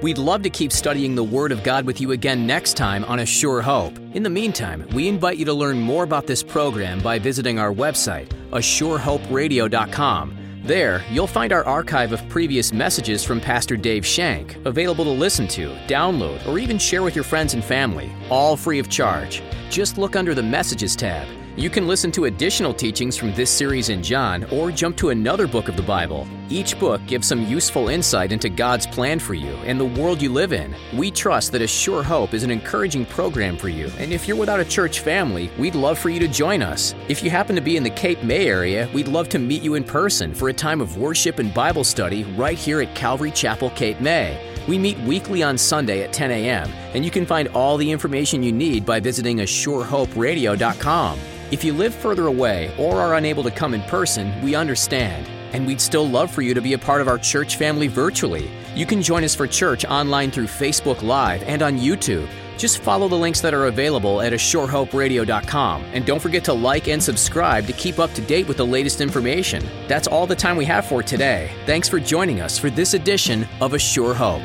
We'd 0.00 0.18
love 0.18 0.42
to 0.42 0.50
keep 0.50 0.70
studying 0.70 1.16
the 1.16 1.24
Word 1.24 1.50
of 1.50 1.64
God 1.64 1.84
with 1.84 2.00
you 2.00 2.12
again 2.12 2.46
next 2.46 2.76
time 2.76 3.04
on 3.06 3.18
A 3.18 3.26
Sure 3.26 3.60
Hope. 3.60 3.98
In 4.14 4.22
the 4.22 4.30
meantime, 4.30 4.86
we 4.92 5.08
invite 5.08 5.38
you 5.38 5.44
to 5.46 5.52
learn 5.52 5.80
more 5.80 6.04
about 6.04 6.24
this 6.24 6.40
program 6.40 7.00
by 7.00 7.18
visiting 7.18 7.58
our 7.58 7.72
website, 7.72 8.28
ASureHopeRadio.com. 8.52 10.36
There, 10.62 11.04
you'll 11.10 11.26
find 11.26 11.52
our 11.52 11.64
archive 11.64 12.12
of 12.12 12.28
previous 12.28 12.72
messages 12.72 13.24
from 13.24 13.40
Pastor 13.40 13.76
Dave 13.76 14.06
Shank, 14.06 14.64
available 14.66 15.02
to 15.02 15.10
listen 15.10 15.48
to, 15.48 15.70
download, 15.88 16.46
or 16.46 16.60
even 16.60 16.78
share 16.78 17.02
with 17.02 17.16
your 17.16 17.24
friends 17.24 17.54
and 17.54 17.64
family, 17.64 18.12
all 18.30 18.56
free 18.56 18.78
of 18.78 18.88
charge. 18.88 19.42
Just 19.68 19.98
look 19.98 20.14
under 20.14 20.32
the 20.32 20.42
Messages 20.44 20.94
tab. 20.94 21.26
You 21.56 21.70
can 21.70 21.88
listen 21.88 22.12
to 22.12 22.26
additional 22.26 22.72
teachings 22.72 23.16
from 23.16 23.34
this 23.34 23.50
series 23.50 23.88
in 23.88 24.04
John 24.04 24.44
or 24.52 24.70
jump 24.70 24.96
to 24.98 25.10
another 25.10 25.48
book 25.48 25.68
of 25.68 25.76
the 25.76 25.82
Bible. 25.82 26.28
Each 26.50 26.78
book 26.78 27.04
gives 27.06 27.28
some 27.28 27.46
useful 27.46 27.90
insight 27.90 28.32
into 28.32 28.48
God's 28.48 28.86
plan 28.86 29.18
for 29.18 29.34
you 29.34 29.50
and 29.66 29.78
the 29.78 29.84
world 29.84 30.22
you 30.22 30.32
live 30.32 30.54
in. 30.54 30.74
We 30.94 31.10
trust 31.10 31.52
that 31.52 31.60
A 31.60 31.66
Sure 31.66 32.02
Hope 32.02 32.32
is 32.32 32.42
an 32.42 32.50
encouraging 32.50 33.04
program 33.04 33.58
for 33.58 33.68
you, 33.68 33.90
and 33.98 34.14
if 34.14 34.26
you're 34.26 34.36
without 34.36 34.58
a 34.58 34.64
church 34.64 35.00
family, 35.00 35.50
we'd 35.58 35.74
love 35.74 35.98
for 35.98 36.08
you 36.08 36.18
to 36.20 36.28
join 36.28 36.62
us. 36.62 36.94
If 37.06 37.22
you 37.22 37.28
happen 37.28 37.54
to 37.54 37.60
be 37.60 37.76
in 37.76 37.82
the 37.82 37.90
Cape 37.90 38.22
May 38.22 38.46
area, 38.46 38.88
we'd 38.94 39.08
love 39.08 39.28
to 39.30 39.38
meet 39.38 39.62
you 39.62 39.74
in 39.74 39.84
person 39.84 40.32
for 40.34 40.48
a 40.48 40.54
time 40.54 40.80
of 40.80 40.96
worship 40.96 41.38
and 41.38 41.52
Bible 41.52 41.84
study 41.84 42.24
right 42.24 42.56
here 42.56 42.80
at 42.80 42.94
Calvary 42.94 43.30
Chapel, 43.30 43.68
Cape 43.70 44.00
May. 44.00 44.40
We 44.66 44.78
meet 44.78 44.98
weekly 45.00 45.42
on 45.42 45.58
Sunday 45.58 46.02
at 46.02 46.14
10 46.14 46.30
a.m., 46.30 46.70
and 46.94 47.04
you 47.04 47.10
can 47.10 47.26
find 47.26 47.48
all 47.48 47.76
the 47.76 47.92
information 47.92 48.42
you 48.42 48.52
need 48.52 48.86
by 48.86 49.00
visiting 49.00 49.38
ASureHopeRadio.com. 49.38 51.18
If 51.50 51.62
you 51.62 51.74
live 51.74 51.94
further 51.94 52.26
away 52.26 52.74
or 52.78 52.96
are 53.02 53.16
unable 53.16 53.42
to 53.42 53.50
come 53.50 53.74
in 53.74 53.82
person, 53.82 54.32
we 54.42 54.54
understand. 54.54 55.28
And 55.52 55.66
we'd 55.66 55.80
still 55.80 56.08
love 56.08 56.30
for 56.30 56.42
you 56.42 56.54
to 56.54 56.60
be 56.60 56.72
a 56.72 56.78
part 56.78 57.00
of 57.00 57.08
our 57.08 57.18
church 57.18 57.56
family 57.56 57.88
virtually. 57.88 58.50
You 58.74 58.86
can 58.86 59.02
join 59.02 59.24
us 59.24 59.34
for 59.34 59.46
church 59.46 59.84
online 59.84 60.30
through 60.30 60.46
Facebook 60.46 61.02
Live 61.02 61.42
and 61.44 61.62
on 61.62 61.78
YouTube. 61.78 62.28
Just 62.58 62.80
follow 62.80 63.08
the 63.08 63.14
links 63.14 63.40
that 63.40 63.54
are 63.54 63.66
available 63.66 64.20
at 64.20 64.32
ASureHopeRadio.com. 64.32 65.84
And 65.92 66.04
don't 66.04 66.20
forget 66.20 66.44
to 66.44 66.52
like 66.52 66.88
and 66.88 67.02
subscribe 67.02 67.66
to 67.66 67.72
keep 67.72 67.98
up 67.98 68.12
to 68.14 68.20
date 68.20 68.48
with 68.48 68.56
the 68.56 68.66
latest 68.66 69.00
information. 69.00 69.64
That's 69.86 70.08
all 70.08 70.26
the 70.26 70.36
time 70.36 70.56
we 70.56 70.64
have 70.66 70.84
for 70.84 71.02
today. 71.02 71.50
Thanks 71.66 71.88
for 71.88 72.00
joining 72.00 72.40
us 72.40 72.58
for 72.58 72.68
this 72.68 72.94
edition 72.94 73.46
of 73.60 73.74
A 73.74 73.78
Sure 73.78 74.12
Hope. 74.12 74.42